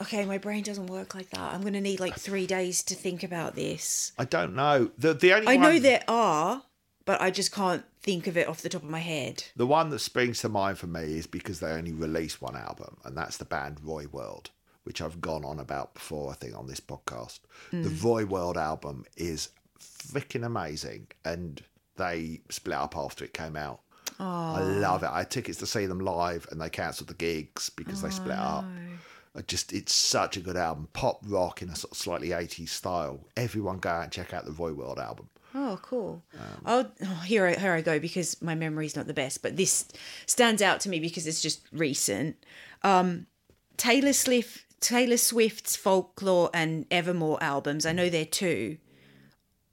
[0.00, 1.40] Okay, my brain doesn't work like that.
[1.40, 4.12] I'm going to need like three days to think about this.
[4.18, 4.90] I don't know.
[4.98, 6.62] The the only I know there are,
[7.04, 9.44] but I just can't think of it off the top of my head.
[9.54, 12.96] the one that springs to mind for me is because they only released one album,
[13.04, 14.50] and that's the band Roy World,
[14.84, 17.40] which I've gone on about before, I think, on this podcast.
[17.70, 19.48] The Roy World album is
[19.80, 21.62] freaking amazing, and
[21.96, 23.80] they split up after it came out.
[24.18, 25.10] I love it.
[25.10, 28.38] I had tickets to see them live, and they cancelled the gigs because they split
[28.38, 28.64] up.
[29.34, 32.68] I just, it's such a good album, pop rock in a sort of slightly 80s
[32.68, 33.20] style.
[33.36, 35.28] Everyone go out and check out the Roy World album.
[35.54, 36.22] Oh, cool.
[36.66, 39.86] oh, oh, here, I, here I go because my memory's not the best, but this
[40.26, 42.36] stands out to me because it's just recent.
[42.82, 43.26] Um,
[43.76, 47.86] Taylor Swift, Taylor Swift's Folklore and Evermore albums.
[47.86, 48.76] I know they're two.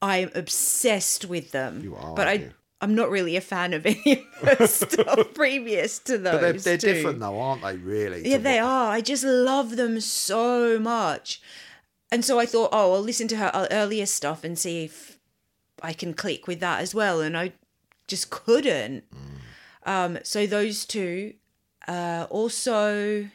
[0.02, 1.82] I'm obsessed with them.
[1.84, 2.52] You are, but I?
[2.82, 6.32] I'm not really a fan of any of the stuff previous to those.
[6.34, 7.76] But they're, they're different though, aren't they?
[7.76, 8.26] Really?
[8.30, 8.92] Yeah, they what- are.
[8.92, 11.42] I just love them so much.
[12.12, 15.20] And so I thought, oh, I'll listen to her earlier stuff and see if
[15.84, 17.20] I can click with that as well.
[17.22, 17.54] And I
[18.08, 19.04] just couldn't.
[19.86, 21.34] Um, so those two.
[21.88, 23.30] Uh, also,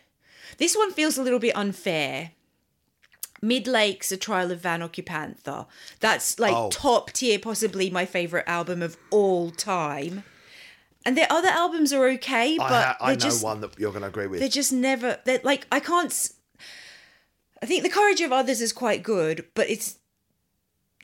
[0.58, 2.32] this one feels a little bit unfair.
[3.42, 5.66] Midlake's, A Trial of Van Occupanther.
[6.00, 6.70] That's like Oh.
[6.70, 10.24] top tier, possibly my favorite album of all time.
[11.06, 13.90] and their other albums are okay, but I, ha- I know just one that you're
[13.90, 14.40] going to agree with.
[14.40, 15.18] they're just never.
[15.26, 16.30] They're like I can't.
[17.62, 19.98] I think the courage of others is quite good, but it's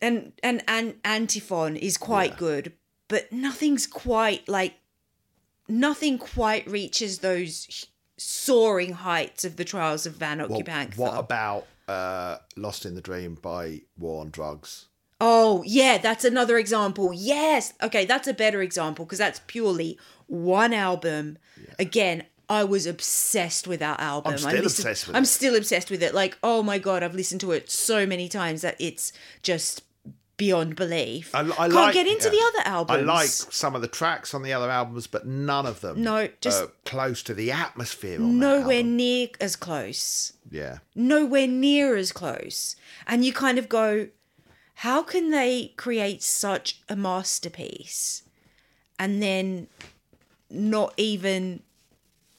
[0.00, 2.36] and and and antiphon is quite Yeah.
[2.38, 2.72] good,
[3.08, 4.76] but nothing's quite like
[5.68, 7.86] nothing quite reaches those
[8.20, 10.96] soaring heights of the trials of Van Well, Occupanther.
[10.98, 14.86] what about uh, "Lost in the Dream" by War on Drugs?
[15.22, 17.12] Oh, yeah, that's another example.
[17.12, 17.74] Yes.
[17.82, 21.36] Okay, that's a better example because that's purely one album.
[21.78, 24.32] Again, I was obsessed with that album.
[24.32, 25.26] I'm still listened- obsessed with I'm it.
[25.26, 26.14] still obsessed with it.
[26.14, 29.12] Like, oh my god, I've listened to it so many times that it's
[29.42, 29.82] just
[30.40, 31.34] beyond belief.
[31.34, 32.30] I, I Can't like, get into yeah.
[32.30, 32.98] the other albums.
[32.98, 36.02] I like some of the tracks on the other albums, but none of them.
[36.02, 38.18] No, just- are close to the atmosphere.
[38.18, 40.32] Nowhere near as close.
[40.50, 42.74] Yeah, nowhere near as close.
[43.06, 44.08] And you kind of go,
[44.76, 48.22] how can they create such a masterpiece
[48.98, 49.66] and then
[50.48, 51.62] not even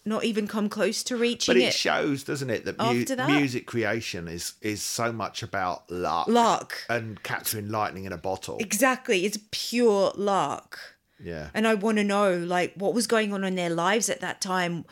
[0.05, 1.73] not even come close to reaching but it, But it?
[1.73, 3.29] shows, doesn't it, that, mu- that?
[3.29, 6.73] music creation is is so much about luck, Luck.
[6.89, 8.57] and capturing lightning in a bottle.
[8.59, 9.25] Exactly.
[9.25, 10.79] It's pure luck.
[11.23, 14.21] Yeah, And I want to know like what was going on in their lives at
[14.21, 14.85] that time.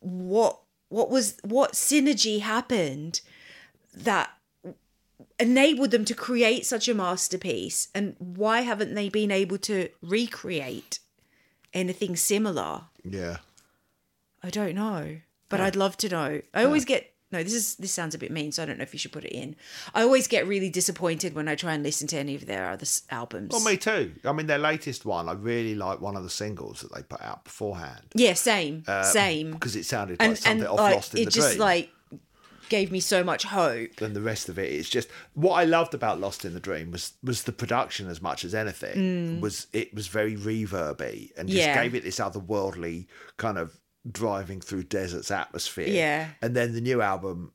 [0.00, 3.20] What what was what synergy happened
[3.94, 4.30] that
[5.38, 10.98] enabled them to create such a masterpiece and why haven't they been able to recreate
[11.74, 12.82] anything similar?
[13.04, 13.36] yeah.
[14.42, 15.18] I don't know,
[15.48, 16.40] but I'd love to know.
[16.54, 17.42] I always get no.
[17.42, 19.24] This is this sounds a bit mean, so I don't know if you should put
[19.24, 19.56] it in.
[19.94, 22.82] I always get really disappointed when I try and listen to any of their other
[22.82, 23.50] s- albums.
[23.52, 24.12] Well, me too.
[24.24, 27.20] I mean, their latest one, I really like one of the singles that they put
[27.22, 28.02] out beforehand.
[28.14, 29.52] yeah, same, same.
[29.52, 31.60] because it sounded like and something and off like, Lost in it the just Dream.
[31.60, 31.90] like
[32.68, 34.00] gave me so much hope.
[34.00, 36.90] and the rest of it it's just what I loved about Lost in the Dream
[36.90, 41.60] was was the production as much as anything was it was very reverby and just
[41.62, 41.66] Mm.
[41.66, 41.82] Yeah.
[41.82, 43.06] gave it this otherworldly
[43.36, 43.78] kind of
[44.10, 45.88] driving through deserts atmosphere.
[45.88, 46.28] Yeah.
[46.42, 47.52] And then the new album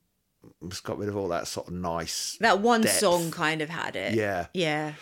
[0.67, 2.97] just got rid of all that sort of nice That one depth.
[2.97, 4.15] song kind of had it.
[4.15, 4.47] Yeah.
[4.53, 4.93] Yeah.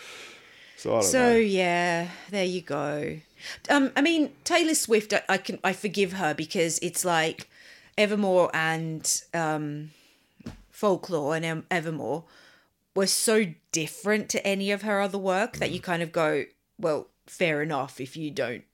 [0.76, 3.18] So I don't So yeah, there you go.
[3.68, 7.48] Um, I mean Taylor Swift, I, I can I forgive her because it's like
[7.98, 9.90] Evermore and um,
[10.70, 12.24] Folklore and Evermore
[12.94, 16.44] were so different to any of her other work that you kind of go,
[16.78, 18.64] well, fair enough if you don't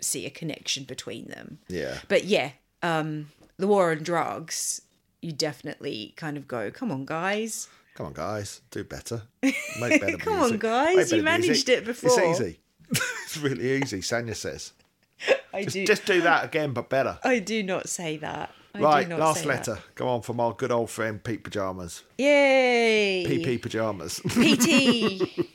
[0.00, 1.58] see a connection between them.
[1.68, 1.98] Yeah.
[2.08, 4.82] But yeah, um, the war on drugs,
[5.22, 7.68] you definitely kind of go, come on, guys.
[7.94, 9.22] Come on, guys, do better.
[9.42, 11.78] Make better Come on, guys, you managed music.
[11.78, 12.10] it before.
[12.10, 12.60] It's easy.
[12.90, 14.00] it's really easy.
[14.00, 14.72] Sanya says,
[15.54, 15.86] I do.
[15.86, 17.18] just do that again, but better.
[17.24, 18.52] I do not say that.
[18.74, 19.78] I Right, not last letter.
[19.94, 22.02] Go on from our good old friend Pete Pajamas.
[22.18, 23.24] Yay!
[23.26, 24.20] PP Pajamas.
[24.20, 25.46] PT.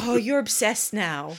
[0.00, 1.36] oh, you're obsessed now.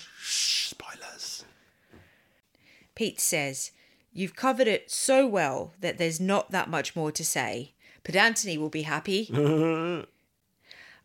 [3.04, 3.12] Spoilers.
[3.12, 3.72] Pete says,
[4.14, 7.74] You've covered it so well that there's not that much more to say.
[8.04, 9.30] But Anthony will be happy.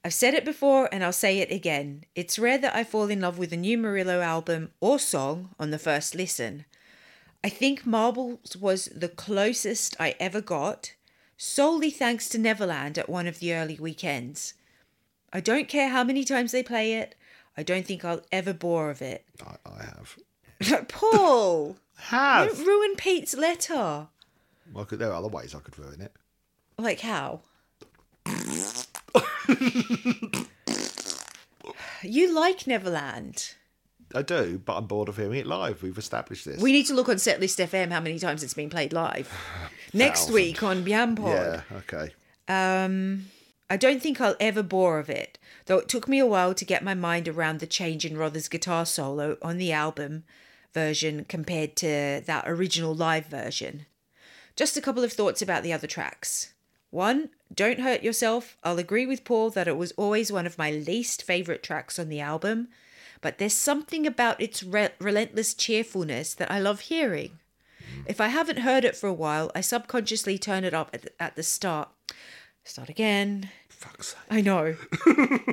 [0.05, 2.05] I've said it before and I'll say it again.
[2.15, 5.71] It's rare that I fall in love with a new Marillion album or song on
[5.71, 6.67] the first listen.
[7.43, 10.95] I think Marbles was the closest I ever got,
[11.37, 14.55] solely thanks to Neverland at one of the early weekends.
[15.33, 17.15] I don't care how many times they play it,
[17.57, 19.25] I don't think I'll ever bore of it.
[19.45, 20.17] I, I have.
[20.89, 21.77] Paul!
[21.99, 22.49] Have.
[22.49, 24.09] Don't ruin Pete's letter.
[24.73, 26.13] Well, could, there are other ways I could ruin it.
[26.79, 27.41] Like how?
[32.03, 33.55] you like Neverland.
[34.15, 35.83] I do, but I'm bored of hearing it live.
[35.83, 36.61] We've established this.
[36.61, 39.31] We need to look on Setlist FM how many times it's been played live.
[39.93, 41.63] Next week on Biampod.
[41.71, 42.15] yeah, okay.
[42.47, 43.27] Um,
[43.69, 46.65] I don't think I'll ever bore of it, though it took me a while to
[46.65, 50.25] get my mind around the change in Rothery's guitar solo on the album
[50.75, 53.87] version compared to that original live version.
[54.57, 56.53] Just a couple of thoughts about the other tracks.
[56.91, 58.57] One, Don't Hurt Yourself.
[58.65, 62.09] I'll agree with Paul that it was always one of my least favourite tracks on
[62.09, 62.69] the album,
[63.21, 67.39] but there's something about its re- relentless cheerfulness that I love hearing.
[68.07, 71.23] If I haven't heard it for a while, I subconsciously turn it up at the,
[71.23, 71.89] at the start.
[72.65, 73.51] Start again.
[73.69, 74.19] Fuck's sake.
[74.31, 74.77] I know.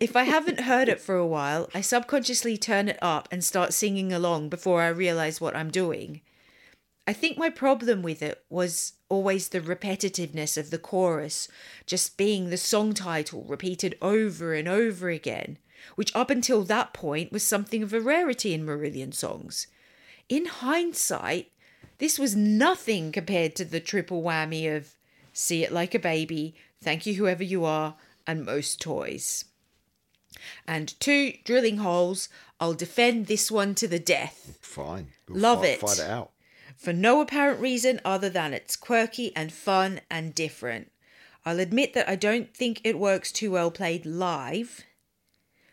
[0.00, 3.72] if I haven't heard it for a while, I subconsciously turn it up and start
[3.72, 6.20] singing along before I realize what I'm doing.
[7.06, 11.48] I think my problem with it was always the repetitiveness of the chorus,
[11.84, 15.58] just being the song title repeated over and over again,
[15.96, 19.66] which up until that point was something of a rarity in Marillion songs.
[20.28, 21.50] In hindsight,
[21.98, 24.94] this was nothing compared to the triple whammy of
[25.32, 27.96] See It Like a Baby, Thank You Whoever You Are,
[28.26, 29.44] and Most Toys.
[30.66, 32.28] And two drilling holes.
[32.60, 34.58] I'll defend this one to the death.
[34.60, 35.08] Fine.
[35.28, 35.80] We'll Love fi- it.
[35.80, 36.30] Find it out.
[36.76, 40.90] For no apparent reason other than it's quirky and fun and different.
[41.44, 44.84] I'll admit that I don't think it works too well played live,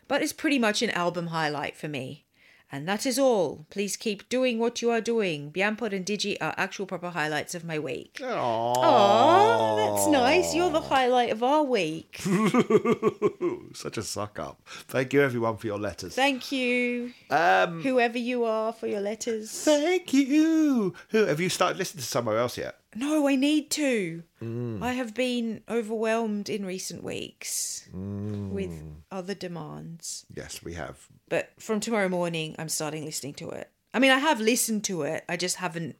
[0.07, 2.25] but it's pretty much an album highlight for me.
[2.71, 3.65] And that is all.
[3.71, 5.51] Please keep doing what you are doing.
[5.51, 8.19] Biampod and Digi are actual proper highlights of my week.
[8.21, 8.73] Aww.
[8.77, 10.53] Oh, that's nice.
[10.53, 12.21] You're the highlight of our week.
[13.73, 14.61] Such a suck up.
[14.87, 16.13] Thank you, everyone, for your letters.
[16.15, 19.49] Thank you, Um, whoever you are, for your letters.
[19.51, 20.93] thank you.
[21.09, 22.75] Who have you started listening to somewhere else yet?
[22.95, 24.23] No, I need to.
[24.41, 24.81] Mm.
[24.81, 28.49] I have been overwhelmed in recent weeks mm.
[28.49, 28.71] with
[29.11, 30.25] other demands.
[30.35, 31.05] Yes, we have.
[31.27, 33.69] But from tomorrow morning, I'm starting listening to it.
[33.93, 35.95] I mean, I have listened to it, I just haven't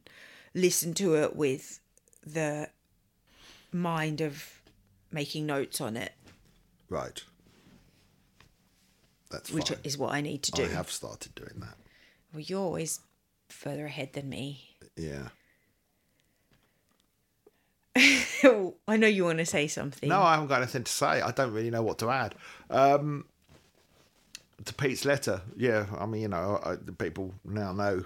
[0.54, 1.80] listened to it with
[2.26, 2.68] the
[3.72, 4.60] mind of
[5.12, 6.12] making notes on it,
[6.90, 7.22] Right.
[9.30, 9.78] That's which fine.
[9.84, 10.64] is what I need to do.
[10.64, 11.76] I have started doing that.
[12.34, 12.98] Well, you're always
[13.48, 14.76] further ahead than me.
[14.96, 15.28] Yeah.
[17.96, 20.08] I know you want to say something.
[20.08, 21.20] No, I haven't got anything to say.
[21.20, 22.34] I don't really know what to add.
[22.70, 23.24] Um,
[24.64, 28.04] to Pete's letter, yeah, I mean, you know, I, the people now know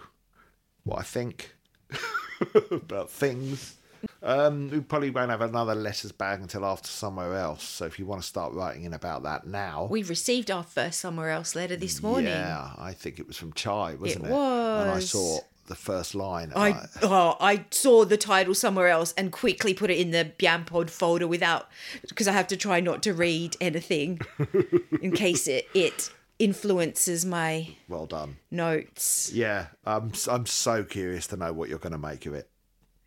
[0.85, 1.55] what I think
[2.70, 3.77] about things.
[4.23, 7.62] Um, we probably won't have another letters bag until after somewhere else.
[7.65, 11.01] So if you want to start writing in about that now, We received our first
[11.01, 12.27] somewhere else letter this morning.
[12.27, 14.28] yeah, I think it was from Chai, wasn't it?
[14.28, 15.11] It And I was.
[15.11, 16.52] saw the first line.
[16.52, 20.32] and I oh, I saw the title somewhere else and quickly put it in the
[20.38, 21.68] Biampod folder without
[22.08, 24.20] because I have to try not to read anything
[25.02, 28.36] in case it it influences my well done.
[28.50, 29.30] notes.
[29.32, 32.48] Yeah, I'm I'm so curious to know what you're going to make of it.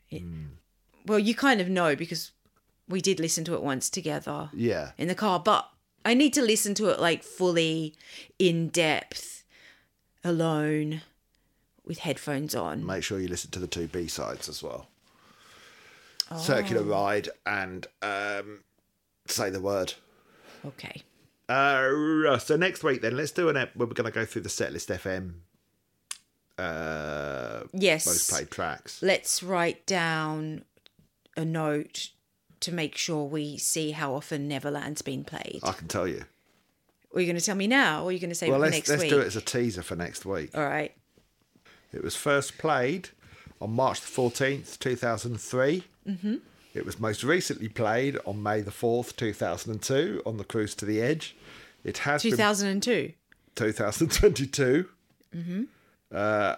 [0.09, 0.45] Hmm.
[1.05, 2.31] Well, you kind of know because
[2.89, 5.69] we did listen to it once together Yeah, in the car, but
[6.05, 7.95] I need to listen to it like fully
[8.39, 9.43] in depth
[10.23, 11.01] alone
[11.87, 12.85] with headphones on.
[12.85, 14.87] make sure you listen to the two B sides as well.
[16.37, 18.59] Circular ride and um,
[19.27, 19.93] say the word.
[20.65, 21.01] Okay.
[21.47, 23.73] Uh, so next week, then let's do an ep.
[23.77, 25.35] We're going to go through the setlist FM.
[26.57, 28.05] Uh, Yes.
[28.07, 29.01] most played tracks.
[29.01, 30.63] let's write down
[31.35, 32.09] a note
[32.59, 35.59] to make sure we see how often Neverland's been played.
[35.63, 36.25] I can tell you.
[37.15, 38.63] Are you going to tell me now, or are you going to say Well, for
[38.65, 39.11] let's next let's week?
[39.11, 40.57] do it as a teaser for next week.
[40.57, 40.93] All right.
[41.93, 43.09] It was first played
[43.61, 45.83] on March the fourteenth, two thousand three.
[46.07, 46.35] Mm-hmm.
[46.73, 50.43] It was most recently played on May the fourth, two thousand and two, on the
[50.43, 51.35] Cruise to the Edge.
[51.83, 53.13] It has been 2002.
[53.55, 54.89] 2022.
[55.35, 55.63] Mm-hmm.
[56.13, 56.55] Uh,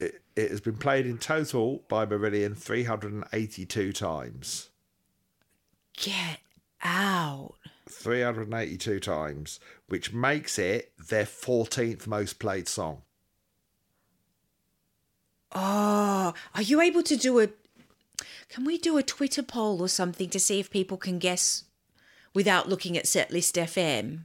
[0.00, 4.70] it, it has been played in total by Marillion 382 times.
[5.96, 6.40] Get
[6.82, 7.54] out.
[7.88, 13.02] 382 times, which makes it their 14th most played song.
[15.54, 17.48] Oh, are you able to do a?
[18.48, 21.64] Can we do a Twitter poll or something to see if people can guess,
[22.34, 24.24] without looking at Setlist FM,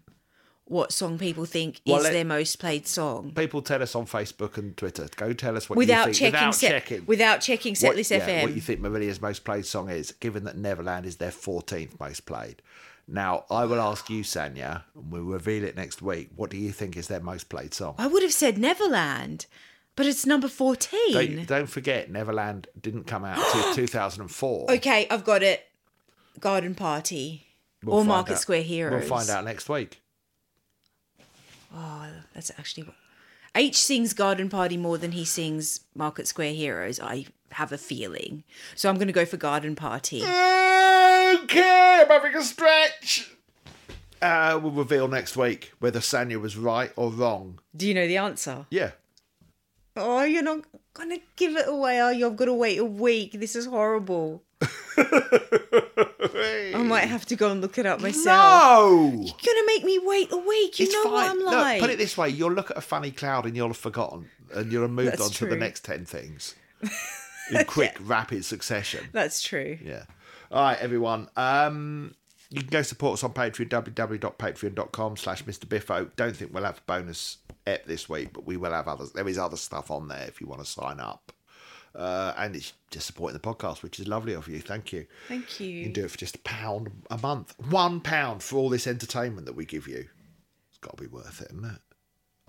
[0.65, 3.31] what song people think Well, is their most played song?
[3.33, 5.07] People tell us on Facebook and Twitter.
[5.15, 6.33] Go tell us what Without you think.
[6.33, 7.05] checking, without set, checking.
[7.05, 8.41] without checking what, Setlist yeah, FM.
[8.43, 12.25] what you think Marillion's most played song is, given that Neverland is their 14th most
[12.25, 12.61] played.
[13.07, 16.29] Now, I will ask you, Sanya, and we'll reveal it next week.
[16.35, 17.95] What do you think is their most played song?
[17.97, 19.45] I would have said Neverland,
[19.97, 21.11] but it's number 14.
[21.11, 24.71] Don't, don't forget, Neverland didn't come out until 2004.
[24.71, 25.65] Okay, I've got it.
[26.39, 27.47] Garden Party
[27.83, 28.99] We'll or find Market out- Square Heroes.
[29.01, 29.99] We'll find out next week.
[31.75, 32.87] Oh, that's actually.
[33.55, 36.99] H sings Garden Party more than he sings Market Square Heroes.
[36.99, 38.43] I have a feeling,
[38.75, 40.17] so I'm going to go for Garden Party.
[40.23, 43.31] Okay, I'm having a stretch.
[44.21, 47.59] Uh, we'll reveal next week whether Sanya was right or wrong.
[47.75, 48.65] Do you know the answer?
[48.69, 48.91] Yeah.
[49.97, 50.63] Oh, you're not
[50.93, 52.27] going to give it away, are you?
[52.27, 53.33] I've got to wait a week.
[53.39, 54.43] This is horrible.
[54.97, 58.25] I might have to go and look it up myself.
[58.25, 59.01] No!
[59.13, 60.79] You're going to make me wait a week.
[60.79, 61.13] You It's know fine.
[61.13, 61.81] what I'm Look, like.
[61.81, 64.71] put it this way: you'll look at a funny cloud and you'll have forgotten, and
[64.71, 66.55] you'll have moved That's on to the next ten things
[67.51, 69.07] in quick, rapid succession.
[69.11, 69.77] That's true.
[69.83, 70.03] Yeah.
[70.51, 71.29] All right, everyone.
[71.35, 72.15] Um,
[72.49, 75.67] you can go support us on Patreon, www.patreon.com slash Mr.
[75.67, 76.09] Biffo.
[76.15, 79.11] Don't think we'll have a bonus ep this week, but we will have others.
[79.11, 81.31] There is other stuff on there if you want to sign up.
[81.95, 84.59] Uh, and it's just supporting the podcast, which is lovely of you.
[84.59, 85.07] Thank you.
[85.27, 87.55] Thank You You can do it for just a pound a month.
[87.69, 90.07] One pound for all this entertainment that we give you.
[90.69, 91.81] It's got to be worth it, isn't it?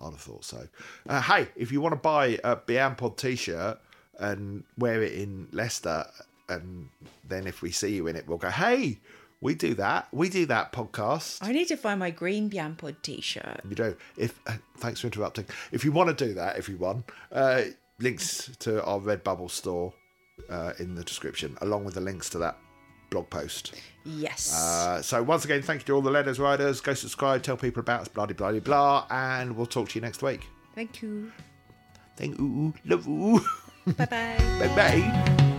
[0.01, 0.69] I'd have thought so.
[1.09, 3.81] Uh, hey, if you want to buy a Biampod t-shirt
[4.19, 6.05] and wear it in Leicester,
[6.49, 6.89] and
[7.27, 8.99] then if we see you in it, we'll go, hey,
[9.41, 10.09] We do that.
[10.13, 11.39] We do that podcast.
[11.43, 13.61] I need to find my green Biampod t-shirt.
[13.69, 15.47] You know, if uh, thanks for interrupting.
[15.71, 17.63] If you want to do that, everyone, uh,
[18.01, 19.93] links to our Redbubble store
[20.51, 22.59] uh, in the description, along with the links to that
[23.11, 23.75] blog post.
[24.05, 24.55] Yes.
[24.55, 26.81] Uh, so once again, thank you to all the letters writers.
[26.81, 30.01] Go subscribe, tell people about us, blah blah blah blah, and we'll talk to you
[30.01, 30.47] next week.
[30.75, 31.31] Thank you.
[32.17, 33.41] Thank you, love you,
[33.87, 34.37] Bye bye.
[34.59, 35.55] bye bye.